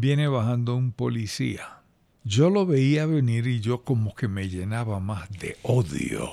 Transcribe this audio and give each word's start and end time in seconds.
viene 0.00 0.28
bajando 0.28 0.76
un 0.76 0.92
policía. 0.92 1.80
Yo 2.22 2.50
lo 2.50 2.66
veía 2.66 3.06
venir 3.06 3.46
y 3.46 3.60
yo 3.60 3.82
como 3.82 4.14
que 4.14 4.28
me 4.28 4.48
llenaba 4.48 5.00
más 5.00 5.28
de 5.30 5.56
odio. 5.62 6.30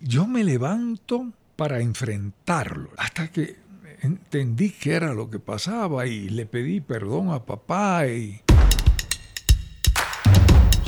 Yo 0.00 0.26
me 0.26 0.44
levanto 0.44 1.32
para 1.56 1.80
enfrentarlo, 1.80 2.90
hasta 2.96 3.28
que 3.30 3.56
entendí 4.00 4.70
qué 4.70 4.94
era 4.94 5.14
lo 5.14 5.30
que 5.30 5.38
pasaba 5.38 6.06
y 6.06 6.30
le 6.30 6.46
pedí 6.46 6.80
perdón 6.80 7.30
a 7.30 7.44
papá 7.44 8.06
y... 8.06 8.40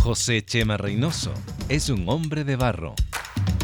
José 0.00 0.44
Chema 0.44 0.76
Reynoso 0.76 1.32
es 1.68 1.88
un 1.90 2.08
hombre 2.08 2.44
de 2.44 2.56
barro. 2.56 2.94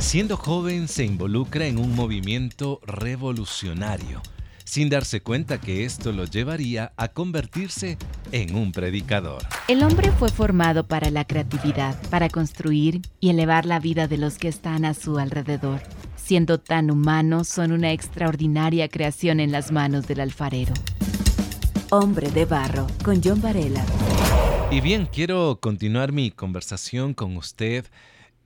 Siendo 0.00 0.36
joven 0.36 0.88
se 0.88 1.04
involucra 1.04 1.66
en 1.66 1.78
un 1.78 1.94
movimiento 1.94 2.80
revolucionario, 2.84 4.22
sin 4.64 4.88
darse 4.88 5.20
cuenta 5.20 5.60
que 5.60 5.84
esto 5.84 6.12
lo 6.12 6.24
llevaría 6.24 6.92
a 6.96 7.08
convertirse 7.08 7.98
en 8.32 8.54
un 8.54 8.72
predicador. 8.72 9.42
El 9.68 9.82
hombre 9.82 10.10
fue 10.12 10.28
formado 10.28 10.86
para 10.86 11.10
la 11.10 11.24
creatividad, 11.24 12.00
para 12.10 12.28
construir 12.28 13.02
y 13.20 13.30
elevar 13.30 13.66
la 13.66 13.80
vida 13.80 14.08
de 14.08 14.18
los 14.18 14.38
que 14.38 14.48
están 14.48 14.84
a 14.84 14.94
su 14.94 15.18
alrededor. 15.18 15.80
Siendo 16.16 16.58
tan 16.58 16.90
humanos, 16.90 17.48
son 17.48 17.72
una 17.72 17.92
extraordinaria 17.92 18.88
creación 18.88 19.40
en 19.40 19.50
las 19.50 19.72
manos 19.72 20.06
del 20.06 20.20
alfarero. 20.20 20.74
Hombre 21.90 22.30
de 22.30 22.44
Barro, 22.44 22.86
con 23.02 23.20
John 23.22 23.40
Varela. 23.42 23.84
Y 24.70 24.80
bien, 24.80 25.08
quiero 25.12 25.58
continuar 25.60 26.12
mi 26.12 26.30
conversación 26.30 27.14
con 27.14 27.36
usted, 27.36 27.86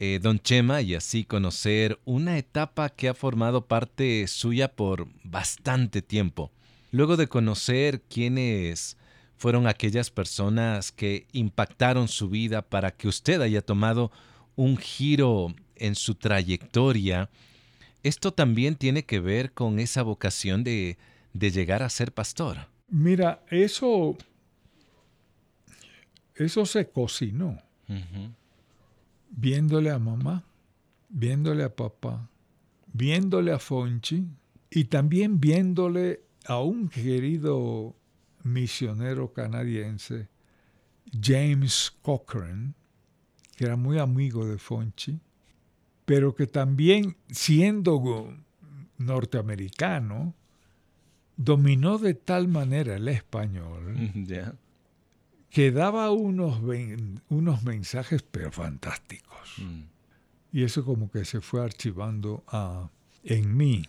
eh, 0.05 0.19
don 0.19 0.39
Chema, 0.39 0.83
y 0.83 0.95
así 0.95 1.25
conocer 1.25 1.99
una 2.05 2.37
etapa 2.37 2.91
que 2.91 3.09
ha 3.09 3.15
formado 3.15 3.67
parte 3.67 4.27
suya 4.27 4.69
por 4.69 5.09
bastante 5.23 6.03
tiempo. 6.03 6.51
Luego 6.91 7.17
de 7.17 7.27
conocer 7.27 8.03
quiénes 8.03 8.99
fueron 9.39 9.67
aquellas 9.67 10.11
personas 10.11 10.93
que 10.93 11.27
impactaron 11.33 12.09
su 12.09 12.29
vida 12.29 12.61
para 12.61 12.91
que 12.91 13.09
usted 13.09 13.41
haya 13.41 13.63
tomado 13.63 14.13
un 14.57 14.77
giro 14.77 15.55
en 15.77 15.95
su 15.95 16.15
trayectoria, 16.15 17.31
esto 18.03 18.33
también 18.33 18.77
tiene 18.77 19.05
que 19.05 19.21
ver 19.21 19.53
con 19.53 19.79
esa 19.79 20.03
vocación 20.03 20.65
de, 20.65 20.99
de 21.33 21.51
llegar 21.51 21.83
a 21.83 21.89
ser 21.89 22.13
pastor. 22.13 22.69
Mira, 22.89 23.43
eso 23.51 24.19
eso 26.35 26.67
se 26.67 26.89
cocinó. 26.91 27.59
Viéndole 29.37 29.91
a 29.91 29.99
mamá, 29.99 30.45
viéndole 31.09 31.65
a 31.65 31.75
papá, 31.75 32.29
viéndole 32.93 33.53
a 33.53 33.59
Fonchi 33.59 34.27
y 34.71 34.85
también 34.85 35.41
viéndole 35.41 36.23
a 36.47 36.61
un 36.61 36.89
querido 36.89 37.97
misionero 38.43 39.33
canadiense, 39.33 40.29
James 41.21 41.93
Cochrane, 42.03 42.75
que 43.57 43.65
era 43.65 43.77
muy 43.77 43.99
amigo 43.99 44.47
de 44.47 44.59
Fonchi, 44.59 45.21
pero 46.05 46.35
que 46.35 46.47
también 46.47 47.17
siendo 47.31 48.37
norteamericano, 48.99 50.35
dominó 51.37 51.99
de 51.99 52.15
tal 52.15 52.49
manera 52.49 52.97
el 52.97 53.09
español 53.09 53.97
que 55.55 55.71
daba 55.71 56.11
unos, 56.11 56.61
unos 57.29 57.63
mensajes 57.63 58.25
pero 58.29 58.51
fantásticos. 58.51 59.55
Mm. 59.59 59.83
Y 60.51 60.65
eso 60.65 60.85
como 60.85 61.13
que 61.13 61.25
se 61.25 61.41
fue 61.41 61.63
archivando 61.63 62.43
a, 62.49 62.91
en 63.23 63.57
mí. 63.57 63.85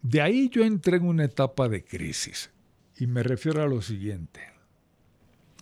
De 0.00 0.22
ahí 0.22 0.48
yo 0.48 0.64
entré 0.64 0.96
en 0.96 1.04
una 1.04 1.24
etapa 1.24 1.68
de 1.68 1.84
crisis. 1.84 2.50
Y 2.96 3.06
me 3.06 3.22
refiero 3.22 3.62
a 3.62 3.66
lo 3.66 3.82
siguiente. 3.82 4.40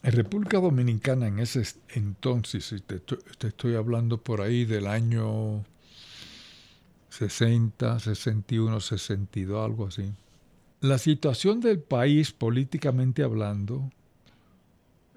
En 0.04 0.12
República 0.12 0.60
Dominicana 0.60 1.26
en 1.26 1.40
ese 1.40 1.64
entonces, 1.88 2.72
te, 2.86 3.00
te 3.00 3.48
estoy 3.48 3.74
hablando 3.74 4.22
por 4.22 4.42
ahí 4.42 4.64
del 4.64 4.86
año 4.86 5.64
60, 7.08 7.98
61, 7.98 8.78
62, 8.78 9.64
algo 9.64 9.88
así. 9.88 10.12
La 10.78 10.98
situación 10.98 11.58
del 11.58 11.80
país 11.80 12.30
políticamente 12.30 13.24
hablando 13.24 13.90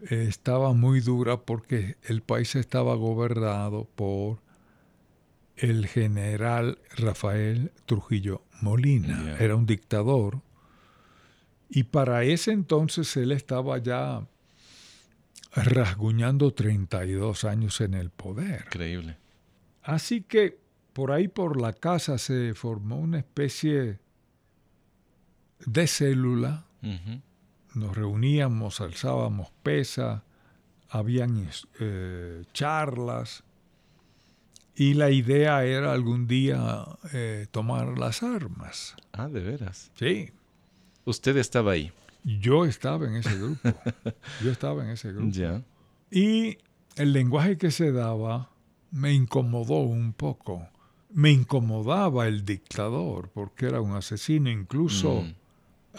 estaba 0.02 0.74
muy 0.74 1.00
dura 1.00 1.42
porque 1.42 1.98
el 2.04 2.22
país 2.22 2.56
estaba 2.56 2.96
gobernado 2.96 3.88
por 3.96 4.40
el 5.56 5.88
general 5.88 6.80
Rafael 6.98 7.72
Trujillo 7.86 8.44
Molina. 8.62 9.38
Era 9.40 9.56
un 9.56 9.66
dictador. 9.66 10.42
Y 11.70 11.84
para 11.84 12.24
ese 12.24 12.52
entonces 12.52 13.16
él 13.18 13.32
estaba 13.32 13.78
ya 13.78 14.28
rasguñando 15.54 16.54
32 16.54 17.46
años 17.46 17.82
en 17.82 17.94
el 17.94 18.10
poder. 18.10 18.66
Increíble. 18.68 19.18
Así 19.82 20.22
que 20.22 20.58
por 20.94 21.12
ahí 21.12 21.28
por 21.28 21.60
la 21.60 21.74
casa 21.74 22.18
se 22.18 22.54
formó 22.54 23.00
una 23.00 23.20
especie 23.20 24.00
de 25.66 25.88
célula 25.88 26.66
nos 27.76 27.96
reuníamos, 27.96 28.82
alzábamos 28.82 29.52
pesa, 29.64 30.24
habían 30.90 31.50
eh, 31.80 32.44
charlas 32.54 33.44
y 34.76 34.94
la 34.94 35.10
idea 35.10 35.64
era 35.64 35.94
algún 35.94 36.28
día 36.28 36.86
eh, 37.14 37.48
tomar 37.52 37.98
las 37.98 38.24
armas. 38.24 38.96
Ah, 39.14 39.28
de 39.28 39.40
veras. 39.40 39.92
Sí. 39.96 40.32
Usted 41.06 41.38
estaba 41.38 41.72
ahí. 41.72 41.92
Yo 42.24 42.66
estaba 42.66 43.08
en 43.08 43.16
ese 43.16 43.38
grupo. 43.38 43.70
Yo 44.44 44.52
estaba 44.52 44.84
en 44.84 44.90
ese 44.90 45.12
grupo. 45.12 45.32
Ya. 45.32 45.64
Y 46.12 46.58
el 46.96 47.14
lenguaje 47.14 47.58
que 47.58 47.72
se 47.72 47.92
daba 47.92 48.50
me 48.92 49.14
incomodó 49.14 49.80
un 49.80 50.14
poco. 50.14 50.68
Me 51.10 51.32
incomodaba 51.32 52.28
el 52.28 52.44
dictador 52.44 53.30
porque 53.30 53.68
era 53.68 53.80
un 53.80 53.94
asesino, 53.96 54.50
incluso 54.50 55.22
mm 55.22 55.45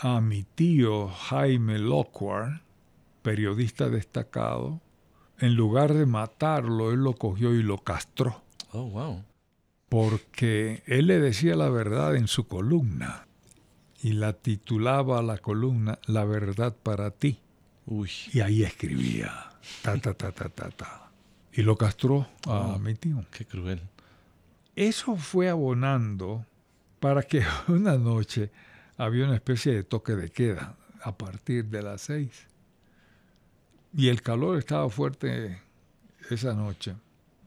a 0.01 0.21
mi 0.21 0.45
tío 0.45 1.09
Jaime 1.09 1.79
Lockhart, 1.79 2.63
periodista 3.23 3.89
destacado, 3.89 4.81
en 5.39 5.55
lugar 5.55 5.95
de 5.95 6.07
matarlo, 6.07 6.93
él 6.93 7.01
lo 7.01 7.15
cogió 7.15 7.55
y 7.55 7.63
lo 7.63 7.79
castró. 7.79 8.43
Oh, 8.73 8.85
wow. 8.85 9.25
Porque 9.89 10.83
él 10.87 11.07
le 11.07 11.21
decía 11.21 11.57
la 11.57 11.69
verdad 11.69 12.17
en 12.17 12.29
su 12.29 12.47
columna 12.47 13.27
y 14.03 14.13
la 14.13 14.33
titulaba 14.33 15.23
la 15.23 15.39
columna 15.39 15.99
La 16.07 16.25
verdad 16.25 16.75
para 16.83 17.11
ti. 17.11 17.41
Uy. 17.87 18.11
Y 18.33 18.41
ahí 18.41 18.63
escribía 18.63 19.33
ta 19.83 19.99
ta 19.99 20.15
ta 20.15 20.33
ta 20.33 20.49
ta 20.49 20.71
ta. 20.71 21.11
Y 21.53 21.63
lo 21.63 21.77
castró 21.77 22.27
a 22.47 22.79
mi 22.79 22.95
tío. 22.95 23.25
Qué 23.31 23.45
cruel. 23.45 23.81
Eso 24.75 25.17
fue 25.17 25.49
abonando 25.49 26.45
para 27.01 27.23
que 27.23 27.43
una 27.69 27.97
noche 27.97 28.51
había 28.97 29.25
una 29.25 29.35
especie 29.35 29.75
de 29.75 29.85
toque 29.85 30.15
de 30.15 30.31
queda 30.31 30.77
a 31.03 31.17
partir 31.17 31.67
de 31.67 31.83
las 31.83 32.03
seis. 32.03 32.47
Y 33.95 34.09
el 34.09 34.23
calor 34.23 34.59
estaba 34.59 34.89
fuerte 34.91 35.63
esa 36.31 36.55
noche. 36.55 36.95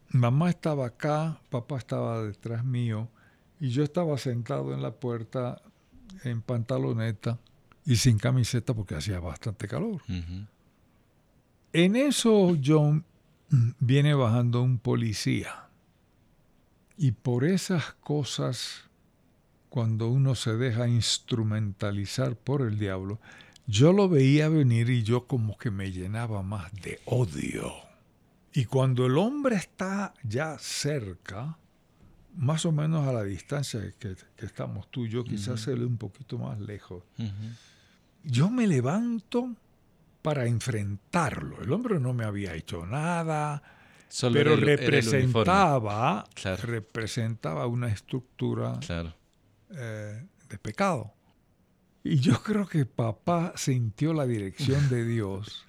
Mamá 0.09 0.49
estaba 0.49 0.87
acá, 0.87 1.39
papá 1.49 1.77
estaba 1.77 2.23
detrás 2.23 2.63
mío 2.63 3.09
y 3.59 3.69
yo 3.69 3.83
estaba 3.83 4.17
sentado 4.17 4.73
en 4.73 4.81
la 4.81 4.91
puerta 4.91 5.61
en 6.23 6.41
pantaloneta 6.41 7.37
y 7.85 7.95
sin 7.97 8.17
camiseta 8.17 8.73
porque 8.73 8.95
hacía 8.95 9.19
bastante 9.19 9.67
calor. 9.67 10.01
En 11.73 11.95
eso 11.95 12.57
John 12.63 13.05
viene 13.79 14.13
bajando 14.13 14.61
un 14.61 14.79
policía 14.79 15.67
y 16.97 17.11
por 17.11 17.45
esas 17.45 17.93
cosas 17.93 18.88
cuando 19.69 20.09
uno 20.09 20.35
se 20.35 20.55
deja 20.55 20.87
instrumentalizar 20.87 22.35
por 22.35 22.61
el 22.61 22.79
diablo, 22.79 23.19
yo 23.67 23.93
lo 23.93 24.09
veía 24.09 24.49
venir 24.49 24.89
y 24.89 25.03
yo 25.03 25.27
como 25.27 25.57
que 25.57 25.69
me 25.69 25.91
llenaba 25.91 26.41
más 26.41 26.73
de 26.73 26.99
odio. 27.05 27.71
Y 28.51 28.65
cuando 28.65 29.05
el 29.05 29.17
hombre 29.17 29.55
está 29.55 30.13
ya 30.23 30.57
cerca, 30.57 31.57
más 32.35 32.65
o 32.65 32.71
menos 32.71 33.07
a 33.07 33.13
la 33.13 33.23
distancia 33.23 33.79
que, 33.99 34.15
estamos 34.37 34.89
tú 34.89 35.05
y 35.05 35.09
yo, 35.09 35.23
quizás 35.23 35.61
se 35.61 35.73
un 35.73 35.97
poquito 35.97 36.39
más 36.39 36.59
lejos, 36.59 37.03
yo 38.23 38.49
me 38.49 38.65
levanto 38.65 39.55
para 40.23 40.47
enfrentarlo. 40.47 41.61
El 41.61 41.71
hombre 41.71 41.99
no 41.99 42.13
me 42.13 42.25
había 42.25 42.55
hecho 42.55 42.85
nada, 42.87 43.61
pero 44.33 44.55
representaba, 44.55 46.27
representaba 46.63 47.67
una 47.67 47.89
estructura 47.89 48.79
claro. 48.79 49.18
Eh, 49.71 50.25
de 50.49 50.57
pecado. 50.57 51.13
Y 52.03 52.19
yo 52.19 52.41
creo 52.41 52.67
que 52.67 52.85
papá 52.85 53.53
sintió 53.55 54.13
la 54.13 54.25
dirección 54.25 54.89
de 54.89 55.05
Dios 55.05 55.65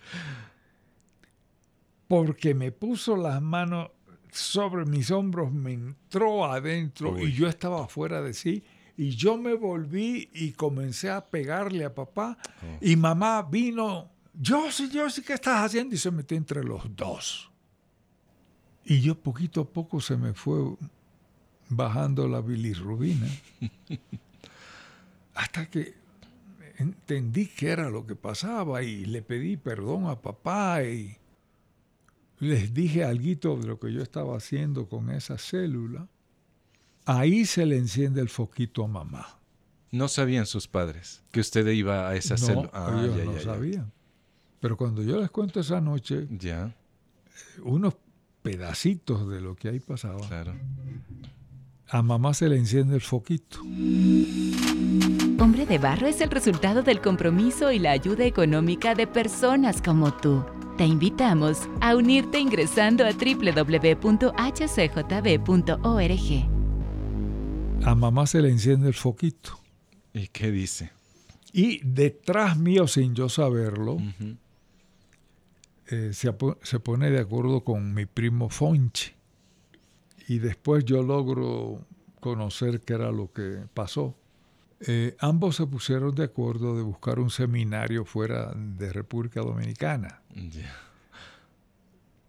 porque 2.09 2.55
me 2.55 2.73
puso 2.73 3.17
las 3.17 3.41
manos 3.43 3.91
sobre 4.33 4.85
mis 4.85 5.11
hombros, 5.11 5.53
me 5.53 5.73
entró 5.75 6.45
adentro 6.45 7.19
y 7.19 7.33
yo 7.33 7.49
estaba 7.49 7.87
fuera 7.89 8.23
de 8.23 8.33
sí. 8.33 8.65
Y 8.97 9.11
yo 9.11 9.37
me 9.37 9.55
volví 9.55 10.29
y 10.33 10.53
comencé 10.53 11.11
a 11.11 11.25
pegarle 11.25 11.85
a 11.85 11.95
papá. 11.95 12.37
Oh. 12.63 12.79
Y 12.81 12.97
mamá 12.97 13.43
vino 13.43 14.11
yo 14.35 14.71
sí, 14.71 14.89
yo 14.91 15.09
sí, 15.11 15.23
¿qué 15.23 15.35
estás 15.35 15.65
haciendo? 15.65 15.95
Y 15.95 15.99
se 15.99 16.11
metió 16.11 16.37
entre 16.37 16.65
los 16.65 16.95
dos. 16.97 17.51
Y 18.85 19.01
yo 19.01 19.15
poquito 19.15 19.63
a 19.63 19.65
poco 19.65 20.01
se 20.01 20.17
me 20.17 20.33
fue 20.33 20.77
bajando 21.71 22.29
la 22.29 22.41
bilirrubina. 22.41 23.27
hasta 25.35 25.71
que 25.71 25.95
entendí 26.77 27.47
qué 27.47 27.71
era 27.71 27.89
lo 27.89 28.07
que 28.07 28.15
pasaba 28.17 28.83
y 28.83 29.07
le 29.07 29.23
pedí 29.23 29.57
perdón 29.57 30.07
a 30.07 30.21
papá 30.21 30.83
y 30.83 31.17
les 32.41 32.73
dije 32.75 33.05
algo 33.05 33.57
de 33.57 33.67
lo 33.67 33.79
que 33.79 33.93
yo 33.93 34.03
estaba 34.03 34.37
haciendo 34.37 34.89
con 34.89 35.11
esa 35.11 35.39
célula. 35.39 36.09
Ahí 37.07 37.45
se 37.45 37.67
le 37.67 37.77
enciende 37.77 38.21
el 38.21 38.29
foquito 38.29 38.85
a 38.85 38.89
mamá. 38.89 39.39
No 39.91 40.09
sabían 40.09 40.47
sus 40.47 40.69
padres 40.69 41.23
que 41.33 41.41
usted 41.41 41.67
iba 41.69 42.09
a 42.09 42.17
esa 42.17 42.37
célula. 42.37 42.71
Ah, 42.73 43.01
ellos 43.03 43.25
no 43.25 43.41
sabían. 43.41 43.93
Pero 44.61 44.77
cuando 44.77 45.03
yo 45.03 45.19
les 45.19 45.31
cuento 45.31 45.61
esa 45.61 45.81
noche, 45.81 46.29
ya. 46.31 46.75
unos 47.63 47.95
pedacitos 48.43 49.29
de 49.29 49.41
lo 49.41 49.57
que 49.57 49.69
ahí 49.69 49.81
pasaba, 49.81 50.21
claro. 50.29 50.55
A 51.91 52.03
mamá 52.03 52.35
se 52.35 52.49
le 52.49 52.57
enciende 52.57 52.95
el 52.95 53.01
foquito. 53.01 53.61
Hombre 55.41 55.67
de 55.67 55.79
Barro 55.79 56.07
es 56.07 56.21
el 56.21 56.31
resultado 56.31 56.83
del 56.83 57.01
compromiso 57.01 57.73
y 57.73 57.79
la 57.81 57.91
ayuda 57.91 58.25
económica 58.25 58.95
de 58.95 59.07
personas 59.07 59.83
como 59.83 60.13
tú. 60.15 60.45
Te 60.77 60.85
invitamos 60.87 61.69
a 61.81 61.97
unirte 61.97 62.39
ingresando 62.39 63.05
a 63.05 63.11
www.hcjb.org. 63.11 64.21
A 67.83 67.95
mamá 67.95 68.27
se 68.27 68.41
le 68.41 68.51
enciende 68.51 68.89
el 68.89 68.95
foquito. 68.95 69.59
¿Y 70.15 70.29
qué 70.29 70.51
dice? 70.51 70.93
Y 71.53 71.81
detrás 71.85 72.57
mío, 72.57 72.87
sin 72.87 73.15
yo 73.15 73.29
saberlo, 73.29 73.99
eh, 75.89 76.11
se, 76.13 76.33
se, 76.63 76.81
pone 76.81 77.11
de 77.11 77.19
acuerdo 77.19 77.65
con 77.65 77.93
mi 77.93 78.07
primo 78.07 78.49
Fonchi. 78.49 79.20
Y 80.31 80.39
después 80.39 80.85
yo 80.85 81.03
logro 81.03 81.85
conocer 82.21 82.83
qué 82.83 82.95
era 82.95 83.11
lo 83.11 83.33
que 83.33 83.65
pasó. 83.75 84.15
Eh, 84.81 85.17
ambos 85.19 85.57
se 85.57 85.67
pusieron 85.67 86.15
de 86.15 86.25
acuerdo 86.25 86.77
de 86.77 86.83
buscar 86.83 87.19
un 87.19 87.31
seminario 87.31 88.05
fuera 88.05 88.53
de 88.55 88.93
República 88.93 89.41
Dominicana. 89.41 90.23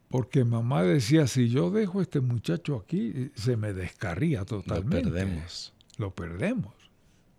Porque 0.09 0.44
mamá 0.44 0.83
decía, 0.83 1.27
si 1.27 1.50
yo 1.50 1.69
dejo 1.69 2.00
a 2.00 2.01
este 2.01 2.21
muchacho 2.21 2.75
aquí, 2.75 3.31
se 3.36 3.56
me 3.56 3.71
descarría 3.71 4.45
totalmente. 4.45 5.04
Lo 5.04 5.04
perdemos. 5.04 5.74
Lo 5.97 6.15
perdemos. 6.15 6.74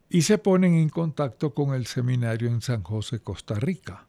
Y 0.08 0.22
se 0.22 0.38
ponen 0.38 0.74
en 0.74 0.88
contacto 0.88 1.52
con 1.54 1.74
el 1.74 1.86
seminario 1.86 2.48
en 2.48 2.60
San 2.60 2.82
José, 2.82 3.18
Costa 3.18 3.56
Rica 3.56 4.06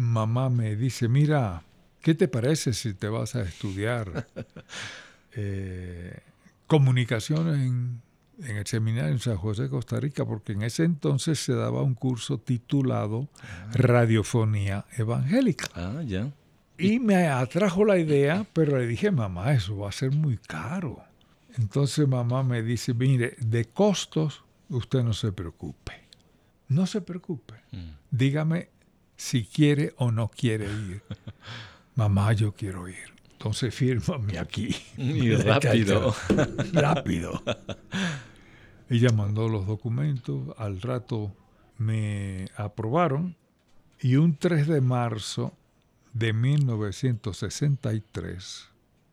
mamá 0.00 0.48
me 0.48 0.76
dice, 0.76 1.08
mira, 1.08 1.62
¿qué 2.00 2.14
te 2.14 2.28
parece 2.28 2.72
si 2.72 2.94
te 2.94 3.08
vas 3.08 3.34
a 3.34 3.42
estudiar 3.42 4.26
eh, 5.34 6.20
comunicaciones 6.66 7.60
en, 7.60 8.02
el 8.46 8.66
seminario 8.66 9.12
en 9.12 9.18
San 9.18 9.36
José, 9.36 9.68
Costa 9.68 10.00
Rica? 10.00 10.24
Porque 10.24 10.52
en 10.52 10.62
ese 10.62 10.84
entonces 10.84 11.38
se 11.38 11.54
daba 11.54 11.82
un 11.82 11.94
curso 11.94 12.38
titulado 12.38 13.28
ah. 13.42 13.70
Radiofonía 13.72 14.86
Evangélica. 14.96 15.66
Ah, 15.74 16.02
ya. 16.04 16.32
Y 16.78 16.98
me 16.98 17.28
atrajo 17.28 17.84
la 17.84 17.98
idea, 17.98 18.46
pero 18.54 18.78
le 18.78 18.86
dije, 18.86 19.10
mamá, 19.10 19.52
eso 19.52 19.76
va 19.76 19.90
a 19.90 19.92
ser 19.92 20.12
muy 20.12 20.38
caro. 20.38 21.02
Entonces 21.58 22.08
mamá 22.08 22.42
me 22.42 22.62
dice, 22.62 22.94
mire, 22.94 23.36
de 23.38 23.66
costos 23.66 24.44
usted 24.70 25.02
no 25.02 25.12
se 25.12 25.32
preocupe. 25.32 25.92
No 26.68 26.86
se 26.86 27.00
preocupe. 27.00 27.54
Mm. 27.72 27.90
Dígame 28.10 28.68
si 29.16 29.44
quiere 29.44 29.92
o 29.98 30.10
no 30.10 30.28
quiere 30.28 30.66
ir. 30.66 31.02
Mamá, 31.94 32.32
yo 32.32 32.52
quiero 32.52 32.88
ir. 32.88 33.09
Entonces 33.40 33.74
fírmame 33.74 34.38
aquí. 34.38 34.76
Y 34.98 35.34
rápido. 35.34 36.14
rápido. 36.74 37.42
Ella 38.90 39.08
mandó 39.16 39.48
los 39.48 39.66
documentos, 39.66 40.54
al 40.58 40.82
rato 40.82 41.34
me 41.78 42.48
aprobaron 42.54 43.34
y 43.98 44.16
un 44.16 44.36
3 44.36 44.68
de 44.68 44.82
marzo 44.82 45.56
de 46.12 46.34
1963, 46.34 48.68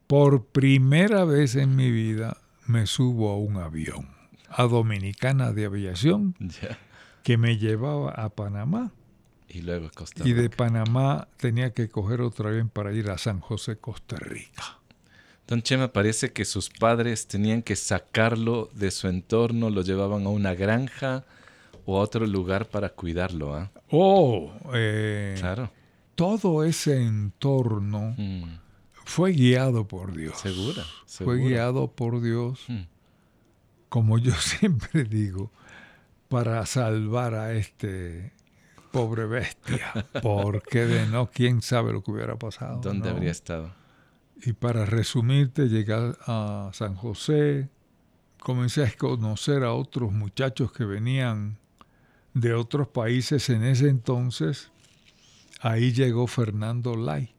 por 0.07 0.44
primera 0.47 1.23
vez 1.23 1.56
en 1.56 1.77
mi 1.77 1.89
vida, 1.89 2.35
me 2.65 2.85
subo 2.85 3.31
a 3.31 3.38
un 3.38 3.56
avión, 3.56 4.09
a 4.50 4.63
Dominicana 4.63 5.53
de 5.53 5.68
Aviación, 5.68 6.35
que 7.23 7.38
me 7.38 7.57
llevaba 7.57 8.12
a 8.12 8.27
Panamá 8.27 8.91
y 9.49 9.61
luego 9.61 9.89
Costa 9.94 10.23
Rica. 10.23 10.29
Y 10.29 10.41
de 10.41 10.49
Panamá 10.49 11.27
tenía 11.38 11.71
que 11.73 11.89
coger 11.89 12.21
otro 12.21 12.49
avión 12.49 12.69
para 12.69 12.94
ir 12.94 13.09
a 13.09 13.17
San 13.17 13.39
José, 13.39 13.77
Costa 13.77 14.17
Rica. 14.17 14.79
Don 15.47 15.61
Chema, 15.61 15.94
parece 15.94 16.33
que 16.33 16.44
sus 16.44 16.69
padres 16.69 17.27
tenían 17.27 17.61
que 17.61 17.77
sacarlo 17.77 18.69
de 18.73 18.91
su 18.91 19.07
entorno, 19.07 19.69
lo 19.69 19.81
llevaban 19.81 20.25
a 20.25 20.29
una 20.29 20.53
granja 20.53 21.23
o 21.85 21.97
a 21.97 22.01
otro 22.01 22.27
lugar 22.27 22.67
para 22.67 22.89
cuidarlo. 22.89 23.55
¿ah? 23.55 23.71
Oh, 23.89 24.51
eh, 24.73 25.35
claro. 25.39 25.71
Todo 26.15 26.65
ese 26.65 27.01
entorno 27.01 28.13
mm. 28.17 28.59
fue 29.05 29.31
guiado 29.31 29.88
por 29.88 30.13
Dios. 30.13 30.38
Segura. 30.38 30.83
Fue 31.05 31.38
guiado 31.38 31.91
por 31.91 32.21
Dios, 32.21 32.65
mm. 32.67 32.81
como 33.88 34.17
yo 34.17 34.33
siempre 34.41 35.05
digo, 35.05 35.49
para 36.27 36.65
salvar 36.65 37.35
a 37.35 37.53
este 37.53 38.33
Pobre 38.97 39.25
bestia. 39.25 40.07
Porque 40.23 40.85
de 40.85 41.05
no, 41.07 41.29
quién 41.29 41.61
sabe 41.61 41.94
lo 41.94 42.01
que 42.01 42.11
hubiera 42.11 42.35
pasado. 42.38 42.79
¿Dónde 42.81 43.09
habría 43.09 43.31
estado? 43.31 43.71
Y 44.41 44.53
para 44.53 44.85
resumirte, 44.85 45.67
llegué 45.67 45.94
a 46.25 46.69
San 46.73 46.95
José, 46.95 47.69
comencé 48.39 48.83
a 48.83 48.91
conocer 48.91 49.63
a 49.63 49.73
otros 49.73 50.11
muchachos 50.11 50.71
que 50.71 50.85
venían 50.85 51.57
de 52.33 52.53
otros 52.53 52.88
países 52.88 53.49
en 53.49 53.63
ese 53.63 53.89
entonces. 53.89 54.71
Ahí 55.61 55.91
llegó 55.91 56.27
Fernando 56.27 56.95
Lai. 56.95 57.33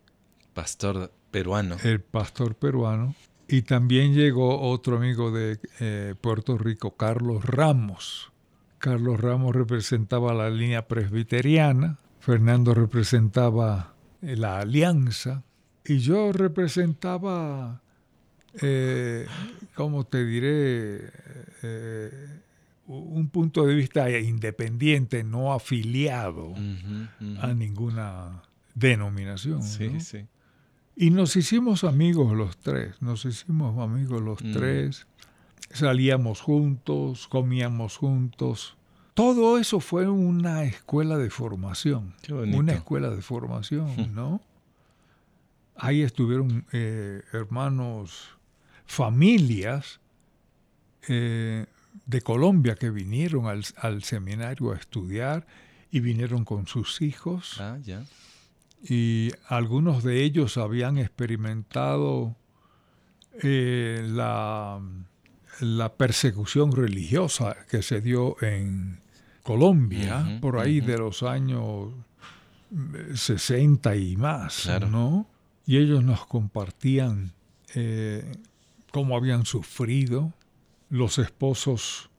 Pastor 0.54 1.12
peruano. 1.30 1.76
El 1.84 2.00
pastor 2.00 2.56
peruano. 2.56 3.14
Y 3.46 3.62
también 3.62 4.14
llegó 4.14 4.60
otro 4.60 4.96
amigo 4.96 5.30
de 5.30 5.58
eh, 5.80 6.14
Puerto 6.20 6.58
Rico, 6.58 6.96
Carlos 6.96 7.44
Ramos. 7.44 8.30
Carlos 8.78 9.20
Ramos 9.20 9.54
representaba 9.54 10.34
la 10.34 10.50
línea 10.50 10.86
presbiteriana, 10.86 11.98
Fernando 12.20 12.74
representaba 12.74 13.94
eh, 14.22 14.36
la 14.36 14.60
alianza 14.60 15.42
y 15.84 15.98
yo 15.98 16.32
representaba, 16.32 17.80
eh, 18.60 19.26
¿cómo 19.74 20.04
te 20.04 20.24
diré? 20.24 21.10
Eh, 21.62 22.40
un 22.86 23.28
punto 23.28 23.66
de 23.66 23.74
vista 23.74 24.08
independiente, 24.10 25.22
no 25.22 25.52
afiliado 25.52 26.54
a 27.40 27.52
ninguna 27.52 28.42
denominación. 28.74 29.62
Sí, 29.62 30.00
sí. 30.00 30.26
Y 30.96 31.10
nos 31.10 31.36
hicimos 31.36 31.84
amigos 31.84 32.32
los 32.32 32.56
tres, 32.56 33.00
nos 33.02 33.24
hicimos 33.26 33.78
amigos 33.78 34.22
los 34.22 34.42
mm. 34.42 34.52
tres 34.52 35.06
salíamos 35.70 36.40
juntos, 36.40 37.28
comíamos 37.28 37.96
juntos. 37.96 38.76
Todo 39.14 39.58
eso 39.58 39.80
fue 39.80 40.08
una 40.08 40.64
escuela 40.64 41.18
de 41.18 41.30
formación. 41.30 42.14
una 42.30 42.72
escuela 42.72 43.10
de 43.10 43.22
formación, 43.22 43.88
¿no? 44.14 44.40
Ahí 45.74 46.02
estuvieron 46.02 46.66
eh, 46.72 47.22
hermanos, 47.32 48.30
familias 48.86 50.00
eh, 51.08 51.66
de 52.06 52.20
Colombia 52.20 52.74
que 52.74 52.90
vinieron 52.90 53.46
al, 53.46 54.02
seminario 54.02 54.72
a 54.72 54.76
estudiar 54.76 55.46
y 55.90 56.00
vinieron 56.00 56.44
con 56.44 56.66
sus 56.66 57.00
hijos. 57.00 57.60
Ah, 57.60 57.78
ya. 57.82 58.04
Y 58.82 59.30
algunos 59.48 60.02
de 60.02 60.22
ellos 60.22 60.56
habían 60.56 60.98
experimentado 60.98 62.36
eh, 63.42 64.02
la 64.04 64.80
la 65.60 65.92
persecución 65.94 66.72
religiosa 66.72 67.56
que 67.70 67.82
se 67.82 68.00
dio 68.00 68.36
en 68.42 69.00
Colombia, 69.42 70.38
por 70.40 70.58
ahí 70.58 70.80
de 70.80 70.98
los 70.98 71.22
años 71.22 71.92
60 73.14 73.96
y 73.96 74.16
más, 74.16 74.68
¿no? 74.90 75.26
Y 75.66 75.78
ellos 75.78 76.04
nos 76.04 76.26
compartían 76.26 77.32
eh, 77.74 78.30
cómo 78.90 79.16
habían 79.16 79.46
sufrido. 79.46 80.32
Los 80.90 81.18
esposos 81.18 82.10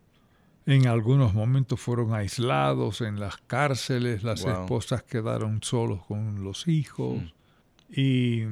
en 0.65 0.87
algunos 0.87 1.33
momentos 1.33 1.79
fueron 1.79 2.13
aislados 2.13 3.01
en 3.01 3.19
las 3.19 3.37
cárceles, 3.37 4.23
las 4.23 4.45
esposas 4.45 5.03
quedaron 5.03 5.61
solos 5.63 6.05
con 6.05 6.43
los 6.43 6.67
hijos. 6.67 7.17
Mm. 7.17 7.99
Y 7.99 8.43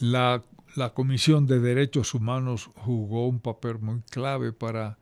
la 0.00 0.42
la 0.76 0.94
Comisión 0.94 1.46
de 1.46 1.60
Derechos 1.60 2.14
Humanos 2.14 2.70
jugó 2.76 3.28
un 3.28 3.40
papel 3.40 3.78
muy 3.78 4.00
clave 4.10 4.52
para 4.52 4.98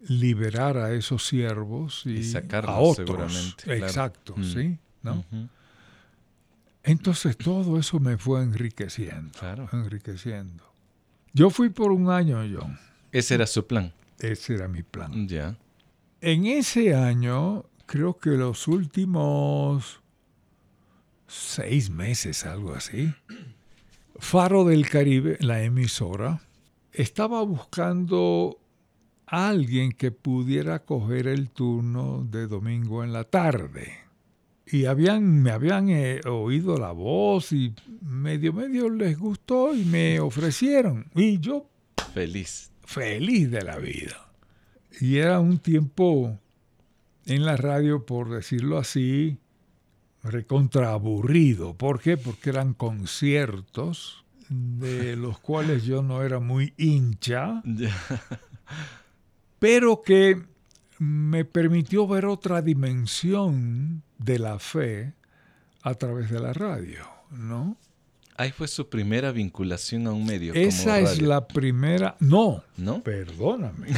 liberar 0.00 0.76
a 0.76 0.92
esos 0.92 1.26
siervos 1.26 2.04
y, 2.06 2.22
sacarlos 2.24 2.70
a 2.70 2.78
otros. 2.78 3.06
seguramente. 3.06 3.76
Exacto, 3.76 4.34
mm. 4.36 4.44
sí, 4.44 4.78
¿no? 5.02 5.24
Entonces 6.82 7.36
todo 7.36 7.78
eso 7.78 7.98
me 7.98 8.16
fue 8.16 8.42
enriqueciendo, 8.42 9.36
Claro. 9.38 9.68
enriqueciendo. 9.72 10.64
Yo 11.32 11.50
fui 11.50 11.70
por 11.70 11.90
un 11.92 12.10
año, 12.10 12.38
John. 12.38 12.78
Ese 13.12 13.34
era 13.34 13.46
su 13.46 13.66
plan. 13.66 13.92
Ese 14.20 14.54
era 14.54 14.68
mi 14.68 14.82
plan. 14.82 15.28
Ya. 15.28 15.56
En 16.20 16.46
ese 16.46 16.94
año, 16.94 17.64
creo 17.86 18.16
que 18.18 18.30
los 18.30 18.68
últimos 18.68 20.00
seis 21.26 21.90
meses, 21.90 22.46
algo 22.46 22.74
así, 22.74 23.12
Faro 24.18 24.64
del 24.64 24.88
Caribe, 24.88 25.36
la 25.40 25.62
emisora, 25.62 26.40
estaba 26.92 27.42
buscando 27.42 28.58
a 29.26 29.48
alguien 29.48 29.92
que 29.92 30.10
pudiera 30.12 30.84
coger 30.84 31.26
el 31.26 31.50
turno 31.50 32.26
de 32.30 32.46
domingo 32.46 33.04
en 33.04 33.12
la 33.12 33.24
tarde. 33.24 33.92
Y 34.66 34.86
habían, 34.86 35.42
me 35.42 35.50
habían 35.50 35.88
eh, 35.90 36.20
oído 36.28 36.76
la 36.78 36.92
voz 36.92 37.52
y 37.52 37.74
medio 38.00 38.52
medio 38.52 38.88
les 38.88 39.18
gustó 39.18 39.74
y 39.74 39.84
me 39.84 40.18
ofrecieron. 40.18 41.06
Y 41.14 41.38
yo 41.38 41.68
Feliz. 42.14 42.72
feliz 42.84 43.50
de 43.50 43.62
la 43.62 43.76
vida. 43.76 44.32
Y 45.00 45.18
era 45.18 45.38
un 45.40 45.58
tiempo 45.58 46.38
en 47.26 47.44
la 47.44 47.56
radio, 47.56 48.06
por 48.06 48.30
decirlo 48.30 48.78
así, 48.78 49.38
recontra 50.26 50.92
aburrido. 50.92 51.74
¿Por 51.74 52.00
qué? 52.00 52.16
Porque 52.16 52.50
eran 52.50 52.74
conciertos 52.74 54.24
de 54.48 55.16
los 55.16 55.38
cuales 55.38 55.84
yo 55.84 56.02
no 56.02 56.22
era 56.22 56.40
muy 56.40 56.74
hincha, 56.76 57.62
pero 59.58 60.02
que 60.02 60.42
me 60.98 61.44
permitió 61.44 62.06
ver 62.06 62.26
otra 62.26 62.62
dimensión 62.62 64.02
de 64.18 64.38
la 64.38 64.58
fe 64.58 65.14
a 65.82 65.94
través 65.94 66.30
de 66.30 66.40
la 66.40 66.52
radio, 66.52 67.06
¿no? 67.30 67.76
Ahí 68.38 68.52
fue 68.52 68.68
su 68.68 68.88
primera 68.88 69.32
vinculación 69.32 70.06
a 70.06 70.12
un 70.12 70.26
medio. 70.26 70.52
como 70.52 70.64
Esa 70.64 71.00
es 71.00 71.22
la 71.22 71.48
primera, 71.48 72.16
no, 72.20 72.62
¿No? 72.76 73.02
Perdóname. 73.02 73.88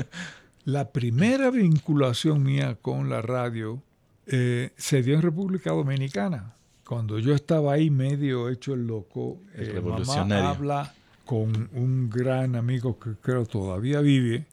la 0.64 0.90
primera 0.90 1.50
vinculación 1.50 2.42
mía 2.42 2.78
con 2.80 3.10
la 3.10 3.20
radio 3.20 3.82
eh, 4.26 4.72
se 4.76 5.02
dio 5.02 5.14
en 5.14 5.22
República 5.22 5.70
Dominicana. 5.70 6.54
Cuando 6.86 7.18
yo 7.18 7.34
estaba 7.34 7.74
ahí 7.74 7.90
medio 7.90 8.48
hecho 8.48 8.74
el 8.74 8.86
loco, 8.86 9.38
El 9.54 9.76
eh, 9.76 9.80
mamá 9.80 10.50
habla 10.50 10.94
con 11.24 11.70
un 11.72 12.10
gran 12.10 12.56
amigo 12.56 12.98
que 12.98 13.14
creo 13.20 13.46
todavía 13.46 14.00
vive, 14.00 14.46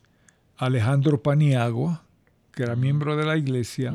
Alejandro 0.58 1.22
Paniagua, 1.22 2.04
que 2.54 2.64
era 2.64 2.76
miembro 2.76 3.18
de 3.18 3.26
la 3.26 3.36
iglesia, 3.36 3.94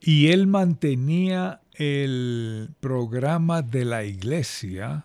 y 0.00 0.28
él 0.28 0.46
mantenía 0.46 1.60
el 1.74 2.70
programa 2.80 3.62
de 3.62 3.84
la 3.84 4.04
iglesia 4.04 5.04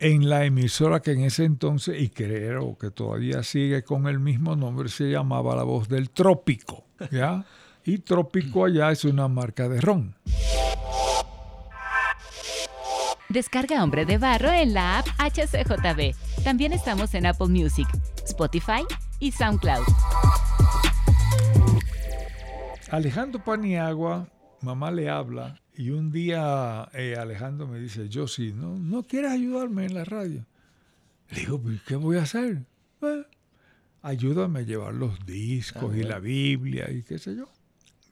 en 0.00 0.28
la 0.28 0.44
emisora 0.44 1.00
que 1.00 1.12
en 1.12 1.20
ese 1.20 1.44
entonces, 1.44 2.00
y 2.02 2.08
creo 2.08 2.76
que 2.76 2.90
todavía 2.90 3.42
sigue 3.42 3.84
con 3.84 4.06
el 4.06 4.18
mismo 4.18 4.56
nombre, 4.56 4.88
se 4.88 5.10
llamaba 5.10 5.54
La 5.54 5.62
Voz 5.62 5.88
del 5.88 6.10
Trópico. 6.10 6.84
¿ya? 7.10 7.44
Y 7.84 7.98
Trópico 7.98 8.64
allá 8.64 8.90
es 8.92 9.04
una 9.04 9.28
marca 9.28 9.68
de 9.68 9.80
ron. 9.80 10.14
Descarga 13.28 13.82
Hombre 13.82 14.04
de 14.06 14.18
Barro 14.18 14.50
en 14.52 14.74
la 14.74 14.98
app 15.00 15.06
HCJB. 15.18 16.14
También 16.44 16.72
estamos 16.72 17.14
en 17.14 17.26
Apple 17.26 17.48
Music, 17.48 17.88
Spotify 18.24 18.84
y 19.18 19.32
SoundCloud. 19.32 19.84
Alejandro 22.90 23.42
Paniagua, 23.42 24.28
mamá 24.60 24.90
le 24.92 25.08
habla, 25.10 25.60
y 25.76 25.90
un 25.90 26.12
día 26.12 26.88
eh, 26.94 27.16
Alejandro 27.18 27.66
me 27.66 27.80
dice, 27.80 28.08
yo 28.08 28.28
sí, 28.28 28.52
¿no, 28.54 28.78
¿no 28.78 29.02
quieres 29.02 29.32
ayudarme 29.32 29.86
en 29.86 29.94
la 29.94 30.04
radio? 30.04 30.46
Le 31.30 31.40
digo, 31.40 31.60
"Pues, 31.60 31.82
¿qué 31.82 31.96
voy 31.96 32.18
a 32.18 32.22
hacer? 32.22 32.62
"Eh, 33.02 33.24
ayúdame 34.02 34.60
a 34.60 34.62
llevar 34.62 34.94
los 34.94 35.26
discos 35.26 35.92
Ah, 35.92 35.98
y 35.98 36.02
la 36.04 36.20
Biblia 36.20 36.88
y 36.92 37.02
qué 37.02 37.18
sé 37.18 37.34
yo. 37.34 37.48